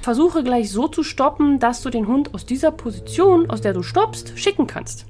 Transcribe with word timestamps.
versuche 0.00 0.42
gleich 0.42 0.70
so 0.70 0.88
zu 0.88 1.02
stoppen, 1.02 1.58
dass 1.58 1.82
du 1.82 1.90
den 1.90 2.06
Hund 2.06 2.34
aus 2.34 2.46
dieser 2.46 2.70
Position, 2.70 3.50
aus 3.50 3.60
der 3.60 3.72
du 3.72 3.82
stoppst, 3.82 4.38
schicken 4.38 4.66
kannst. 4.66 5.06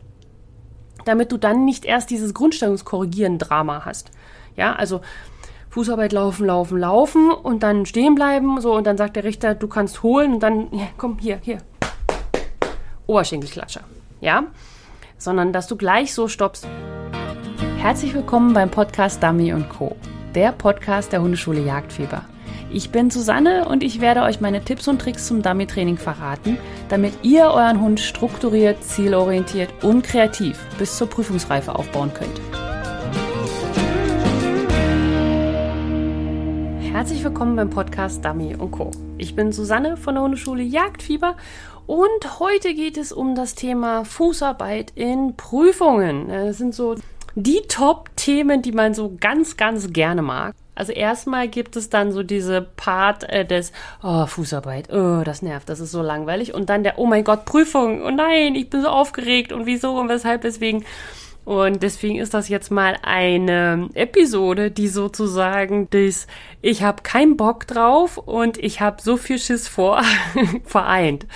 Damit 1.05 1.33
du 1.33 1.39
dann 1.39 1.65
nicht 1.65 1.85
erst 1.85 2.11
dieses 2.11 2.35
Grundstellungskorrigieren-Drama 2.35 3.85
hast. 3.85 4.11
Ja, 4.57 4.75
also 4.75 5.01
Fußarbeit 5.71 6.13
laufen, 6.13 6.47
laufen, 6.47 6.79
laufen 6.79 7.31
und 7.31 7.63
dann 7.63 7.87
stehen 7.87 8.15
bleiben, 8.17 8.61
so 8.61 8.75
und 8.75 8.87
dann 8.87 8.97
sagt 8.97 9.17
der 9.17 9.25
Richter, 9.25 9.55
du 9.55 9.69
kannst 9.69 10.03
holen 10.03 10.35
und 10.35 10.43
dann, 10.43 10.69
ja, 10.73 10.89
komm, 10.97 11.19
hier, 11.19 11.39
hier. 11.43 11.59
Oberschenkelklatscher. 13.07 13.83
Ja? 14.21 14.45
Sondern 15.17 15.53
dass 15.53 15.69
du 15.69 15.77
gleich 15.77 16.13
so 16.13 16.29
stoppst. 16.29 16.67
Herzlich 17.79 18.15
willkommen 18.15 18.53
beim 18.53 18.71
Podcast 18.71 19.23
Dummy 19.23 19.55
Co., 19.69 19.97
der 20.35 20.53
Podcast 20.53 21.13
der 21.13 21.23
Hundeschule 21.23 21.61
Jagdfieber. 21.61 22.25
Ich 22.73 22.91
bin 22.91 23.11
Susanne 23.11 23.67
und 23.69 23.83
ich 23.83 24.01
werde 24.01 24.23
euch 24.23 24.41
meine 24.41 24.63
Tipps 24.63 24.87
und 24.87 25.01
Tricks 25.01 25.27
zum 25.27 25.43
Dummy-Training 25.43 25.97
verraten, 25.97 26.57
damit 26.89 27.13
ihr 27.25 27.47
euren 27.47 27.81
Hund 27.81 27.99
strukturiert, 27.99 28.85
zielorientiert 28.85 29.83
und 29.83 30.05
kreativ 30.05 30.57
bis 30.79 30.97
zur 30.97 31.09
Prüfungsreife 31.09 31.75
aufbauen 31.75 32.13
könnt. 32.15 32.41
Herzlich 36.93 37.25
willkommen 37.25 37.57
beim 37.57 37.71
Podcast 37.71 38.25
Dummy 38.25 38.57
Co. 38.71 38.93
Ich 39.19 39.35
bin 39.35 39.51
Susanne 39.51 39.97
von 39.97 40.15
der 40.15 40.23
Hundeschule 40.23 40.63
Jagdfieber 40.63 41.37
und 41.89 42.39
heute 42.39 42.75
geht 42.75 42.99
es 42.99 43.11
um 43.11 43.35
das 43.35 43.57
Thema 43.57 44.05
Fußarbeit 44.05 44.93
in 44.95 45.35
Prüfungen. 45.37 46.29
Das 46.29 46.59
sind 46.59 46.73
so 46.73 46.95
die 47.35 47.63
Top-Themen, 47.69 48.63
die 48.63 48.73
man 48.73 48.95
so 48.95 49.17
ganz, 49.21 49.57
ganz 49.57 49.93
gerne 49.93 50.23
mag. 50.23 50.55
Also 50.75 50.93
erstmal 50.93 51.49
gibt 51.49 51.77
es 51.77 51.91
dann 51.91 52.11
so 52.11 52.23
diese 52.23 52.63
Part 52.63 53.29
äh, 53.29 53.45
des 53.45 53.71
oh, 54.03 54.25
Fußarbeit, 54.25 54.91
oh, 54.91 55.23
das 55.25 55.43
nervt, 55.43 55.69
das 55.69 55.79
ist 55.79 55.91
so 55.91 56.01
langweilig. 56.01 56.55
Und 56.55 56.71
dann 56.71 56.83
der, 56.83 56.99
oh 56.99 57.05
mein 57.05 57.23
Gott, 57.23 57.45
Prüfung, 57.45 58.03
oh 58.03 58.11
nein, 58.11 58.55
ich 58.55 58.71
bin 58.71 58.81
so 58.81 58.89
aufgeregt 58.89 59.53
und 59.53 59.67
wieso 59.67 59.99
und 59.99 60.09
weshalb, 60.09 60.41
deswegen. 60.41 60.85
Und 61.45 61.83
deswegen 61.83 62.17
ist 62.17 62.33
das 62.33 62.49
jetzt 62.49 62.71
mal 62.71 62.97
eine 63.03 63.89
Episode, 63.95 64.71
die 64.71 64.89
sozusagen 64.89 65.89
das 65.91 66.27
Ich 66.63 66.83
habe 66.83 67.03
keinen 67.03 67.37
Bock 67.37 67.67
drauf 67.67 68.19
und 68.19 68.57
ich 68.57 68.81
habe 68.81 69.03
so 69.03 69.17
viel 69.17 69.39
Schiss 69.39 69.67
vor 69.67 70.03
vereint. 70.65 71.27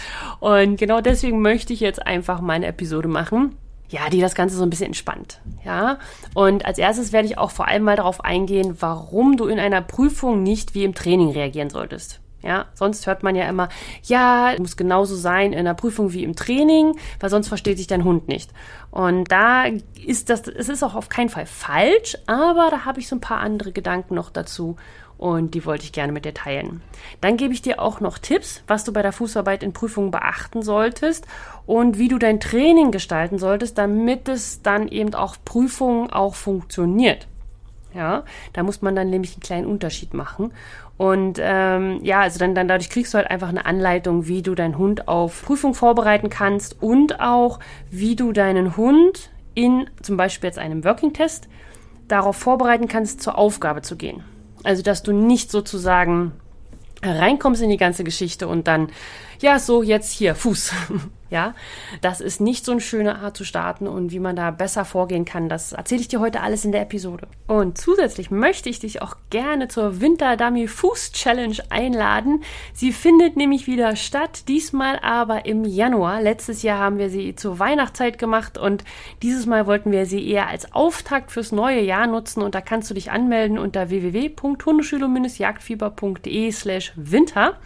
Und 0.40 0.76
genau 0.76 1.00
deswegen 1.00 1.42
möchte 1.42 1.72
ich 1.72 1.80
jetzt 1.80 2.06
einfach 2.06 2.40
meine 2.40 2.66
Episode 2.66 3.08
machen 3.08 3.56
ja, 3.94 4.10
die 4.10 4.20
das 4.20 4.34
Ganze 4.34 4.56
so 4.56 4.64
ein 4.64 4.70
bisschen 4.70 4.88
entspannt. 4.88 5.40
Ja, 5.64 5.98
und 6.34 6.66
als 6.66 6.78
erstes 6.78 7.12
werde 7.12 7.28
ich 7.28 7.38
auch 7.38 7.52
vor 7.52 7.68
allem 7.68 7.84
mal 7.84 7.94
darauf 7.94 8.24
eingehen, 8.24 8.76
warum 8.80 9.36
du 9.36 9.46
in 9.46 9.60
einer 9.60 9.82
Prüfung 9.82 10.42
nicht 10.42 10.74
wie 10.74 10.82
im 10.82 10.94
Training 10.94 11.30
reagieren 11.30 11.70
solltest. 11.70 12.20
Ja, 12.42 12.66
sonst 12.74 13.06
hört 13.06 13.22
man 13.22 13.36
ja 13.36 13.48
immer, 13.48 13.68
ja, 14.02 14.54
muss 14.58 14.76
genauso 14.76 15.14
sein 15.14 15.54
in 15.54 15.64
der 15.64 15.72
Prüfung 15.72 16.12
wie 16.12 16.24
im 16.24 16.36
Training, 16.36 16.98
weil 17.20 17.30
sonst 17.30 17.48
versteht 17.48 17.78
sich 17.78 17.86
dein 17.86 18.04
Hund 18.04 18.28
nicht. 18.28 18.50
Und 18.90 19.30
da 19.30 19.64
ist 20.04 20.28
das, 20.28 20.48
es 20.48 20.68
ist 20.68 20.82
auch 20.82 20.94
auf 20.94 21.08
keinen 21.08 21.30
Fall 21.30 21.46
falsch, 21.46 22.18
aber 22.26 22.68
da 22.70 22.84
habe 22.84 23.00
ich 23.00 23.08
so 23.08 23.16
ein 23.16 23.20
paar 23.20 23.38
andere 23.38 23.72
Gedanken 23.72 24.14
noch 24.16 24.28
dazu 24.28 24.76
und 25.24 25.54
die 25.54 25.64
wollte 25.64 25.84
ich 25.84 25.92
gerne 25.92 26.12
mit 26.12 26.26
dir 26.26 26.34
teilen. 26.34 26.82
Dann 27.22 27.38
gebe 27.38 27.54
ich 27.54 27.62
dir 27.62 27.80
auch 27.80 27.98
noch 27.98 28.18
Tipps, 28.18 28.62
was 28.66 28.84
du 28.84 28.92
bei 28.92 29.00
der 29.00 29.12
Fußarbeit 29.12 29.62
in 29.62 29.72
Prüfungen 29.72 30.10
beachten 30.10 30.60
solltest 30.60 31.26
und 31.64 31.96
wie 31.96 32.08
du 32.08 32.18
dein 32.18 32.40
Training 32.40 32.90
gestalten 32.90 33.38
solltest, 33.38 33.78
damit 33.78 34.28
es 34.28 34.60
dann 34.60 34.86
eben 34.86 35.14
auch 35.14 35.36
Prüfungen 35.42 36.10
auch 36.10 36.34
funktioniert. 36.34 37.26
Ja, 37.94 38.24
da 38.52 38.62
muss 38.62 38.82
man 38.82 38.94
dann 38.94 39.08
nämlich 39.08 39.32
einen 39.32 39.40
kleinen 39.40 39.66
Unterschied 39.66 40.12
machen. 40.12 40.52
Und 40.98 41.38
ähm, 41.40 42.00
ja, 42.02 42.20
also 42.20 42.38
dann, 42.38 42.54
dann 42.54 42.68
dadurch 42.68 42.90
kriegst 42.90 43.14
du 43.14 43.16
halt 43.16 43.30
einfach 43.30 43.48
eine 43.48 43.64
Anleitung, 43.64 44.26
wie 44.26 44.42
du 44.42 44.54
deinen 44.54 44.76
Hund 44.76 45.08
auf 45.08 45.42
Prüfung 45.42 45.72
vorbereiten 45.72 46.28
kannst 46.28 46.82
und 46.82 47.20
auch, 47.20 47.60
wie 47.90 48.14
du 48.14 48.32
deinen 48.32 48.76
Hund 48.76 49.30
in 49.54 49.88
zum 50.02 50.18
Beispiel 50.18 50.48
jetzt 50.48 50.58
einem 50.58 50.84
Working 50.84 51.14
Test 51.14 51.48
darauf 52.08 52.36
vorbereiten 52.36 52.88
kannst, 52.88 53.22
zur 53.22 53.38
Aufgabe 53.38 53.80
zu 53.80 53.96
gehen. 53.96 54.22
Also, 54.64 54.82
dass 54.82 55.02
du 55.02 55.12
nicht 55.12 55.50
sozusagen 55.50 56.32
reinkommst 57.02 57.62
in 57.62 57.70
die 57.70 57.76
ganze 57.76 58.02
Geschichte 58.02 58.48
und 58.48 58.66
dann, 58.66 58.88
ja, 59.40 59.58
so 59.58 59.82
jetzt 59.82 60.10
hier, 60.10 60.34
Fuß. 60.34 60.72
Ja, 61.34 61.54
das 62.00 62.20
ist 62.20 62.40
nicht 62.40 62.64
so 62.64 62.70
eine 62.70 62.80
schöne 62.80 63.18
Art 63.18 63.36
zu 63.36 63.42
starten 63.42 63.88
und 63.88 64.12
wie 64.12 64.20
man 64.20 64.36
da 64.36 64.52
besser 64.52 64.84
vorgehen 64.84 65.24
kann, 65.24 65.48
das 65.48 65.72
erzähle 65.72 66.02
ich 66.02 66.06
dir 66.06 66.20
heute 66.20 66.42
alles 66.42 66.64
in 66.64 66.70
der 66.70 66.82
Episode. 66.82 67.26
Und 67.48 67.76
zusätzlich 67.76 68.30
möchte 68.30 68.68
ich 68.68 68.78
dich 68.78 69.02
auch 69.02 69.16
gerne 69.30 69.66
zur 69.66 70.00
Winter 70.00 70.36
Dummy 70.36 70.68
Fuß 70.68 71.10
Challenge 71.10 71.56
einladen. 71.70 72.44
Sie 72.72 72.92
findet 72.92 73.36
nämlich 73.36 73.66
wieder 73.66 73.96
statt, 73.96 74.46
diesmal 74.46 75.00
aber 75.00 75.44
im 75.44 75.64
Januar. 75.64 76.22
Letztes 76.22 76.62
Jahr 76.62 76.78
haben 76.78 76.98
wir 76.98 77.10
sie 77.10 77.34
zur 77.34 77.58
Weihnachtszeit 77.58 78.20
gemacht 78.20 78.56
und 78.56 78.84
dieses 79.20 79.46
Mal 79.46 79.66
wollten 79.66 79.90
wir 79.90 80.06
sie 80.06 80.30
eher 80.30 80.46
als 80.46 80.72
Auftakt 80.72 81.32
fürs 81.32 81.50
neue 81.50 81.80
Jahr 81.80 82.06
nutzen 82.06 82.42
und 82.42 82.54
da 82.54 82.60
kannst 82.60 82.88
du 82.90 82.94
dich 82.94 83.10
anmelden 83.10 83.58
unter 83.58 83.90
www.hundeschule-jagdfieber.de 83.90 86.52
slash 86.52 86.92
winter. 86.94 87.58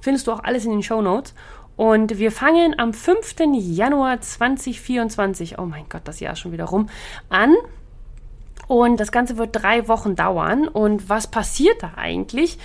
Findest 0.00 0.28
du 0.28 0.32
auch 0.32 0.44
alles 0.44 0.64
in 0.64 0.70
den 0.70 0.84
Show 0.84 1.02
Notes. 1.02 1.34
Und 1.76 2.18
wir 2.18 2.32
fangen 2.32 2.78
am 2.78 2.94
5. 2.94 3.36
Januar 3.54 4.20
2024, 4.20 5.58
oh 5.58 5.66
mein 5.66 5.84
Gott, 5.88 6.02
das 6.04 6.20
Jahr 6.20 6.32
ist 6.32 6.40
schon 6.40 6.52
wieder 6.52 6.64
rum, 6.64 6.88
an. 7.28 7.54
Und 8.66 8.98
das 8.98 9.12
Ganze 9.12 9.36
wird 9.36 9.50
drei 9.52 9.86
Wochen 9.86 10.16
dauern. 10.16 10.68
Und 10.68 11.08
was 11.08 11.26
passiert 11.26 11.82
da 11.82 11.92
eigentlich? 11.96 12.58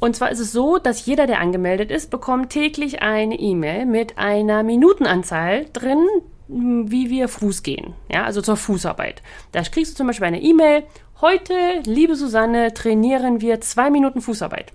Und 0.00 0.16
zwar 0.16 0.30
ist 0.30 0.38
es 0.38 0.52
so, 0.52 0.78
dass 0.78 1.06
jeder, 1.06 1.26
der 1.26 1.40
angemeldet 1.40 1.90
ist, 1.90 2.10
bekommt 2.10 2.50
täglich 2.50 3.02
eine 3.02 3.38
E-Mail 3.38 3.84
mit 3.84 4.16
einer 4.16 4.62
Minutenanzahl 4.62 5.66
drin, 5.72 6.06
wie 6.48 7.10
wir 7.10 7.28
Fuß 7.28 7.62
gehen. 7.62 7.94
Ja, 8.10 8.24
also 8.24 8.40
zur 8.40 8.56
Fußarbeit. 8.56 9.22
Da 9.52 9.62
kriegst 9.62 9.92
du 9.92 9.96
zum 9.96 10.06
Beispiel 10.06 10.26
eine 10.26 10.40
E-Mail. 10.40 10.84
Heute, 11.20 11.54
liebe 11.84 12.14
Susanne, 12.14 12.72
trainieren 12.74 13.40
wir 13.40 13.60
zwei 13.60 13.90
Minuten 13.90 14.20
Fußarbeit. 14.20 14.72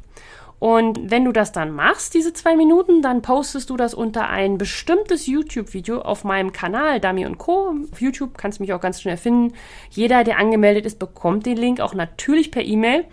Und 0.59 1.11
wenn 1.11 1.25
du 1.25 1.31
das 1.31 1.51
dann 1.51 1.71
machst, 1.71 2.13
diese 2.13 2.31
zwei 2.33 2.55
Minuten, 2.55 3.01
dann 3.01 3.21
postest 3.21 3.69
du 3.69 3.77
das 3.77 3.93
unter 3.93 4.29
ein 4.29 4.57
bestimmtes 4.57 5.27
YouTube-Video 5.27 6.01
auf 6.01 6.23
meinem 6.23 6.53
Kanal 6.53 6.99
Dami 6.99 7.25
und 7.25 7.37
Co. 7.37 7.75
Auf 7.91 8.01
YouTube 8.01 8.37
kannst 8.37 8.59
du 8.59 8.63
mich 8.63 8.73
auch 8.73 8.79
ganz 8.79 9.01
schnell 9.01 9.17
finden. 9.17 9.53
Jeder, 9.89 10.23
der 10.23 10.37
angemeldet 10.37 10.85
ist, 10.85 10.99
bekommt 10.99 11.45
den 11.45 11.57
Link 11.57 11.81
auch 11.81 11.93
natürlich 11.93 12.49
per 12.51 12.63
E-Mail. 12.63 13.05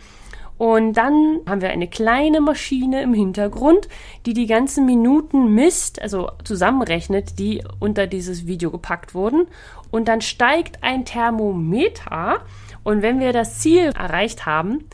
Und 0.61 0.93
dann 0.93 1.41
haben 1.49 1.63
wir 1.63 1.71
eine 1.71 1.89
kleine 1.89 2.43
Maschine 2.43 3.01
im 3.01 3.15
Hintergrund, 3.15 3.89
die 4.27 4.35
die 4.35 4.47
ganzen 4.47 4.85
Minuten 4.85 5.55
misst, 5.55 6.03
also 6.03 6.33
zusammenrechnet, 6.45 7.39
die 7.39 7.65
unter 7.79 8.07
dieses 8.07 8.47
Video 8.47 8.71
gepackt 8.71 9.15
wurden. 9.15 9.47
Und 9.91 10.07
dann 10.07 10.21
steigt 10.21 10.85
ein 10.85 11.07
Thermometer. 11.07 12.45
Und 12.85 13.01
wenn 13.01 13.21
wir 13.21 13.33
das 13.33 13.61
Ziel 13.61 13.93
erreicht 13.99 14.45
haben, 14.45 14.85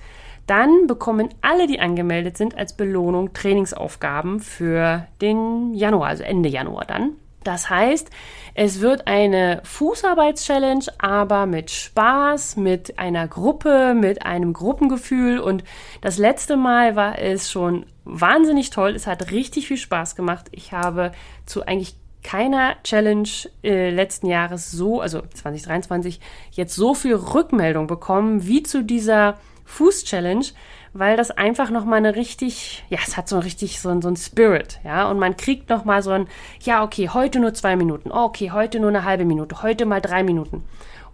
dann 0.46 0.86
bekommen 0.86 1.28
alle, 1.40 1.66
die 1.66 1.80
angemeldet 1.80 2.36
sind, 2.36 2.56
als 2.56 2.76
Belohnung 2.76 3.32
Trainingsaufgaben 3.32 4.40
für 4.40 5.06
den 5.20 5.74
Januar, 5.74 6.08
also 6.08 6.22
Ende 6.22 6.48
Januar 6.48 6.84
dann. 6.84 7.14
Das 7.46 7.70
heißt, 7.70 8.10
es 8.54 8.80
wird 8.80 9.06
eine 9.06 9.60
Fußarbeits-Challenge, 9.62 10.86
aber 10.98 11.46
mit 11.46 11.70
Spaß, 11.70 12.56
mit 12.56 12.98
einer 12.98 13.28
Gruppe, 13.28 13.94
mit 13.94 14.26
einem 14.26 14.52
Gruppengefühl. 14.52 15.38
Und 15.38 15.62
das 16.00 16.18
letzte 16.18 16.56
Mal 16.56 16.96
war 16.96 17.20
es 17.20 17.52
schon 17.52 17.86
wahnsinnig 18.04 18.70
toll. 18.70 18.96
Es 18.96 19.06
hat 19.06 19.30
richtig 19.30 19.68
viel 19.68 19.76
Spaß 19.76 20.16
gemacht. 20.16 20.46
Ich 20.50 20.72
habe 20.72 21.12
zu 21.44 21.64
eigentlich 21.64 21.94
keiner 22.24 22.74
Challenge 22.82 23.28
äh, 23.62 23.90
letzten 23.90 24.26
Jahres 24.26 24.72
so, 24.72 25.00
also 25.00 25.22
2023, 25.22 26.18
jetzt 26.50 26.74
so 26.74 26.94
viel 26.94 27.14
Rückmeldung 27.14 27.86
bekommen 27.86 28.48
wie 28.48 28.64
zu 28.64 28.82
dieser 28.82 29.38
Fuß-Challenge, 29.66 30.46
weil 30.94 31.16
das 31.16 31.30
einfach 31.30 31.70
nochmal 31.70 31.98
eine 31.98 32.16
richtig, 32.16 32.84
ja, 32.88 32.98
es 33.06 33.16
hat 33.16 33.28
so 33.28 33.38
richtig 33.38 33.80
so, 33.80 34.00
so 34.00 34.08
ein 34.08 34.16
Spirit, 34.16 34.80
ja, 34.84 35.10
und 35.10 35.18
man 35.18 35.36
kriegt 35.36 35.68
nochmal 35.68 36.02
so 36.02 36.10
ein, 36.10 36.26
ja, 36.62 36.82
okay, 36.82 37.10
heute 37.10 37.38
nur 37.38 37.52
zwei 37.54 37.76
Minuten, 37.76 38.10
okay, 38.10 38.50
heute 38.50 38.80
nur 38.80 38.88
eine 38.88 39.04
halbe 39.04 39.24
Minute, 39.24 39.62
heute 39.62 39.84
mal 39.84 40.00
drei 40.00 40.22
Minuten. 40.22 40.64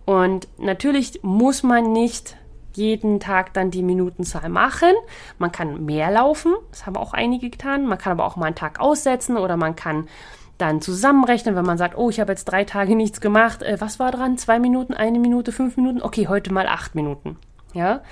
Und 0.04 0.48
natürlich 0.58 1.20
muss 1.22 1.62
man 1.62 1.92
nicht 1.92 2.36
jeden 2.74 3.20
Tag 3.20 3.52
dann 3.54 3.70
die 3.70 3.82
Minutenzahl 3.82 4.48
machen. 4.48 4.92
Man 5.38 5.52
kann 5.52 5.84
mehr 5.84 6.10
laufen, 6.10 6.54
das 6.70 6.86
haben 6.86 6.96
auch 6.96 7.12
einige 7.12 7.50
getan. 7.50 7.86
Man 7.86 7.98
kann 7.98 8.12
aber 8.12 8.24
auch 8.24 8.36
mal 8.36 8.46
einen 8.46 8.54
Tag 8.54 8.80
aussetzen 8.80 9.36
oder 9.36 9.56
man 9.56 9.76
kann 9.76 10.08
dann 10.58 10.80
zusammenrechnen, 10.80 11.56
wenn 11.56 11.64
man 11.64 11.78
sagt, 11.78 11.96
oh, 11.96 12.10
ich 12.10 12.20
habe 12.20 12.32
jetzt 12.32 12.44
drei 12.44 12.64
Tage 12.64 12.94
nichts 12.94 13.20
gemacht. 13.20 13.62
Äh, 13.62 13.80
was 13.80 13.98
war 13.98 14.10
dran? 14.10 14.38
Zwei 14.38 14.58
Minuten, 14.58 14.94
eine 14.94 15.18
Minute, 15.18 15.52
fünf 15.52 15.76
Minuten? 15.76 16.02
Okay, 16.02 16.28
heute 16.28 16.52
mal 16.52 16.66
acht 16.66 16.94
Minuten. 16.94 17.36
Ja. 17.74 18.02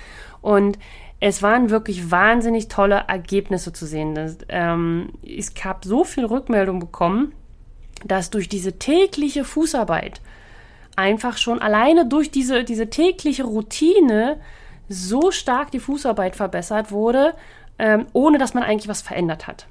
Und 0.41 0.79
es 1.19 1.43
waren 1.43 1.69
wirklich 1.69 2.09
wahnsinnig 2.09 2.67
tolle 2.67 3.05
Ergebnisse 3.07 3.71
zu 3.71 3.85
sehen. 3.85 4.15
Das, 4.15 4.37
ähm, 4.49 5.09
ich 5.21 5.51
habe 5.63 5.87
so 5.87 6.03
viel 6.03 6.25
Rückmeldung 6.25 6.79
bekommen, 6.79 7.33
dass 8.03 8.31
durch 8.31 8.49
diese 8.49 8.79
tägliche 8.79 9.43
Fußarbeit 9.43 10.21
einfach 10.95 11.37
schon 11.37 11.61
alleine 11.61 12.07
durch 12.07 12.31
diese, 12.31 12.63
diese 12.63 12.89
tägliche 12.89 13.43
Routine 13.43 14.39
so 14.89 15.31
stark 15.31 15.71
die 15.71 15.79
Fußarbeit 15.79 16.35
verbessert 16.35 16.91
wurde, 16.91 17.33
ähm, 17.79 18.07
ohne 18.13 18.37
dass 18.37 18.53
man 18.53 18.63
eigentlich 18.63 18.87
was 18.87 19.01
verändert 19.01 19.47
hat. 19.47 19.67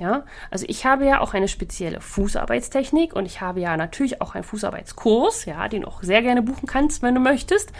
Ja, 0.00 0.24
also 0.50 0.66
ich 0.68 0.86
habe 0.86 1.06
ja 1.06 1.20
auch 1.20 1.34
eine 1.34 1.46
spezielle 1.46 2.00
Fußarbeitstechnik 2.00 3.14
und 3.14 3.26
ich 3.26 3.40
habe 3.40 3.60
ja 3.60 3.76
natürlich 3.76 4.20
auch 4.20 4.34
einen 4.34 4.42
Fußarbeitskurs, 4.42 5.44
ja, 5.44 5.68
den 5.68 5.84
auch 5.84 6.02
sehr 6.02 6.20
gerne 6.22 6.42
buchen 6.42 6.66
kannst, 6.66 7.02
wenn 7.02 7.14
du 7.14 7.20
möchtest. 7.20 7.72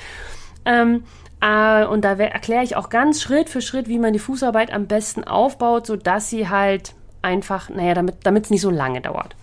Ähm, 0.64 1.04
äh, 1.44 1.84
und 1.84 2.04
da 2.04 2.14
erkläre 2.14 2.64
ich 2.64 2.74
auch 2.76 2.88
ganz 2.88 3.20
Schritt 3.20 3.50
für 3.50 3.60
Schritt, 3.60 3.88
wie 3.88 3.98
man 3.98 4.14
die 4.14 4.18
Fußarbeit 4.18 4.72
am 4.72 4.86
besten 4.86 5.24
aufbaut, 5.24 5.86
sodass 5.86 6.30
sie 6.30 6.48
halt 6.48 6.94
einfach, 7.20 7.68
naja, 7.68 7.94
damit 7.94 8.44
es 8.44 8.50
nicht 8.50 8.62
so 8.62 8.70
lange 8.70 9.02
dauert. 9.02 9.36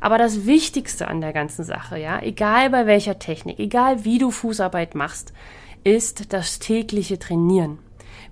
Aber 0.00 0.18
das 0.18 0.44
Wichtigste 0.44 1.08
an 1.08 1.22
der 1.22 1.32
ganzen 1.32 1.64
Sache, 1.64 1.98
ja, 1.98 2.20
egal 2.20 2.68
bei 2.70 2.86
welcher 2.86 3.18
Technik, 3.18 3.58
egal 3.58 4.04
wie 4.04 4.18
du 4.18 4.30
Fußarbeit 4.30 4.94
machst, 4.94 5.32
ist 5.84 6.34
das 6.34 6.58
tägliche 6.58 7.18
Trainieren. 7.18 7.78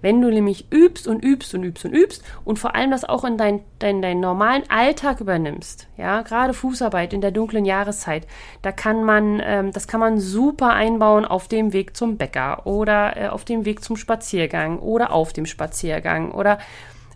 Wenn 0.05 0.21
du 0.21 0.29
nämlich 0.29 0.71
übst 0.71 1.09
und 1.09 1.25
übst 1.25 1.55
und 1.55 1.65
übst 1.65 1.87
und 1.87 1.95
übst 1.95 2.23
und 2.45 2.59
vor 2.59 2.75
allem 2.75 2.91
das 2.91 3.06
auch 3.06 3.25
in 3.25 3.39
deinen 3.39 3.62
dein, 3.79 4.03
dein 4.03 4.21
normalen 4.21 4.65
Alltag 4.69 5.23
übernimmst, 5.23 5.89
ja, 5.97 6.21
gerade 6.21 6.53
Fußarbeit 6.53 7.15
in 7.15 7.23
der 7.23 7.31
dunklen 7.31 7.65
Jahreszeit, 7.65 8.27
da 8.61 8.71
kann 8.71 9.03
man, 9.03 9.41
ähm, 9.43 9.73
das 9.73 9.89
kann 9.89 10.01
man 10.01 10.21
super 10.21 10.75
einbauen 10.75 11.25
auf 11.25 11.49
dem 11.49 11.73
Weg 11.73 11.97
zum 11.97 12.19
Bäcker 12.19 12.67
oder 12.67 13.17
äh, 13.17 13.29
auf 13.29 13.47
dem 13.47 13.65
Weg 13.65 13.83
zum 13.83 13.97
Spaziergang 13.97 14.79
oder 14.79 15.11
auf 15.11 15.33
dem 15.33 15.47
Spaziergang 15.47 16.33
oder 16.33 16.59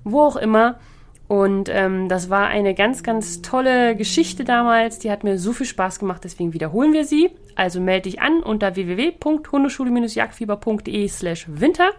wo 0.02 0.22
auch 0.22 0.36
immer. 0.36 0.78
Und 1.26 1.68
ähm, 1.68 2.08
das 2.08 2.30
war 2.30 2.46
eine 2.46 2.72
ganz, 2.72 3.02
ganz 3.02 3.42
tolle 3.42 3.96
Geschichte 3.96 4.44
damals. 4.44 4.98
Die 4.98 5.10
hat 5.10 5.24
mir 5.24 5.36
so 5.36 5.52
viel 5.52 5.66
Spaß 5.66 5.98
gemacht, 5.98 6.24
deswegen 6.24 6.54
wiederholen 6.54 6.94
wir 6.94 7.04
sie. 7.04 7.32
Also 7.54 7.82
melde 7.82 8.08
dich 8.08 8.22
an 8.22 8.42
unter 8.42 8.76
www.hundeschule-jagdfieber.de 8.76 11.06
slash 11.08 11.44
winter. 11.50 11.90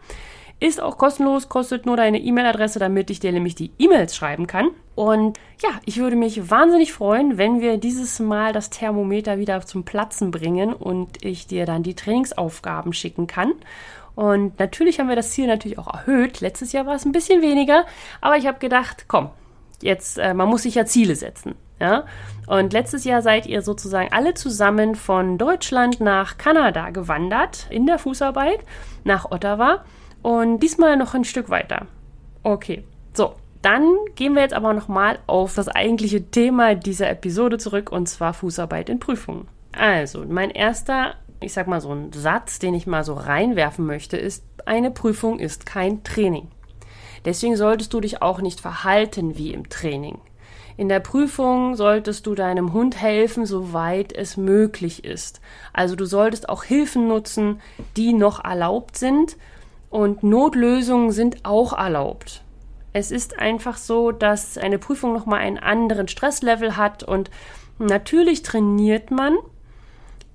Ist 0.61 0.81
auch 0.81 0.97
kostenlos, 0.97 1.47
kostet 1.47 1.85
nur 1.85 1.95
deine 1.95 2.19
E-Mail-Adresse, 2.19 2.79
damit 2.79 3.09
ich 3.09 3.21
dir 3.21 3.31
nämlich 3.31 3.55
die 3.55 3.71
E-Mails 3.79 4.13
schreiben 4.13 4.45
kann. 4.45 4.71
Und 4.93 5.37
ja, 5.61 5.69
ich 5.85 5.97
würde 5.97 6.17
mich 6.17 6.49
wahnsinnig 6.49 6.91
freuen, 6.91 7.37
wenn 7.37 7.61
wir 7.61 7.77
dieses 7.77 8.19
Mal 8.19 8.51
das 8.51 8.69
Thermometer 8.69 9.37
wieder 9.37 9.61
zum 9.61 9.85
Platzen 9.85 10.31
bringen 10.31 10.73
und 10.73 11.23
ich 11.23 11.47
dir 11.47 11.65
dann 11.65 11.83
die 11.83 11.95
Trainingsaufgaben 11.95 12.91
schicken 12.91 13.25
kann. 13.25 13.53
Und 14.15 14.59
natürlich 14.59 14.99
haben 14.99 15.07
wir 15.07 15.15
das 15.15 15.31
Ziel 15.31 15.47
natürlich 15.47 15.77
auch 15.77 15.93
erhöht. 15.93 16.41
Letztes 16.41 16.73
Jahr 16.73 16.85
war 16.85 16.95
es 16.95 17.05
ein 17.05 17.13
bisschen 17.13 17.41
weniger, 17.41 17.85
aber 18.19 18.35
ich 18.35 18.45
habe 18.45 18.59
gedacht, 18.59 19.05
komm, 19.07 19.29
jetzt, 19.81 20.17
äh, 20.17 20.33
man 20.33 20.49
muss 20.49 20.63
sich 20.63 20.75
ja 20.75 20.85
Ziele 20.85 21.15
setzen. 21.15 21.55
Ja? 21.79 22.03
Und 22.47 22.73
letztes 22.73 23.05
Jahr 23.05 23.21
seid 23.21 23.45
ihr 23.45 23.61
sozusagen 23.61 24.11
alle 24.11 24.33
zusammen 24.33 24.95
von 24.95 25.37
Deutschland 25.37 26.01
nach 26.01 26.37
Kanada 26.37 26.89
gewandert 26.89 27.67
in 27.69 27.85
der 27.85 27.97
Fußarbeit, 27.97 28.59
nach 29.05 29.31
Ottawa 29.31 29.85
und 30.21 30.59
diesmal 30.59 30.97
noch 30.97 31.13
ein 31.13 31.25
Stück 31.25 31.49
weiter. 31.49 31.87
Okay, 32.43 32.83
so. 33.13 33.35
Dann 33.61 33.83
gehen 34.15 34.35
wir 34.35 34.41
jetzt 34.41 34.53
aber 34.53 34.73
nochmal 34.73 35.19
auf 35.27 35.53
das 35.53 35.67
eigentliche 35.67 36.31
Thema 36.31 36.75
dieser 36.75 37.09
Episode 37.09 37.57
zurück 37.57 37.91
und 37.91 38.07
zwar 38.07 38.33
Fußarbeit 38.33 38.87
in 38.87 38.99
Prüfungen. 38.99 39.49
Also, 39.73 40.23
mein 40.25 40.49
erster, 40.49 41.15
ich 41.41 41.51
sag 41.51 41.67
mal 41.67 41.81
so 41.81 41.91
ein 41.91 42.13
Satz, 42.13 42.59
den 42.59 42.73
ich 42.73 42.87
mal 42.87 43.03
so 43.03 43.15
reinwerfen 43.15 43.85
möchte, 43.85 44.15
ist, 44.15 44.45
eine 44.65 44.91
Prüfung 44.91 45.39
ist 45.39 45.65
kein 45.65 46.03
Training. 46.03 46.47
Deswegen 47.25 47.57
solltest 47.57 47.93
du 47.93 47.99
dich 47.99 48.21
auch 48.21 48.39
nicht 48.39 48.61
verhalten 48.61 49.37
wie 49.37 49.51
im 49.53 49.67
Training. 49.67 50.19
In 50.77 50.87
der 50.87 51.01
Prüfung 51.01 51.75
solltest 51.75 52.25
du 52.25 52.35
deinem 52.35 52.71
Hund 52.71 53.01
helfen, 53.01 53.45
soweit 53.45 54.13
es 54.13 54.37
möglich 54.37 55.03
ist. 55.03 55.41
Also 55.73 55.97
du 55.97 56.05
solltest 56.05 56.47
auch 56.47 56.63
Hilfen 56.63 57.09
nutzen, 57.09 57.59
die 57.97 58.13
noch 58.13 58.45
erlaubt 58.45 58.97
sind 58.97 59.35
und 59.89 60.23
Notlösungen 60.23 61.11
sind 61.11 61.45
auch 61.45 61.77
erlaubt. 61.77 62.43
Es 62.93 63.11
ist 63.11 63.37
einfach 63.39 63.77
so, 63.77 64.11
dass 64.11 64.57
eine 64.57 64.79
Prüfung 64.79 65.13
nochmal 65.13 65.41
einen 65.41 65.59
anderen 65.59 66.07
Stresslevel 66.07 66.75
hat 66.75 67.03
und 67.03 67.29
natürlich 67.77 68.41
trainiert 68.41 69.11
man 69.11 69.37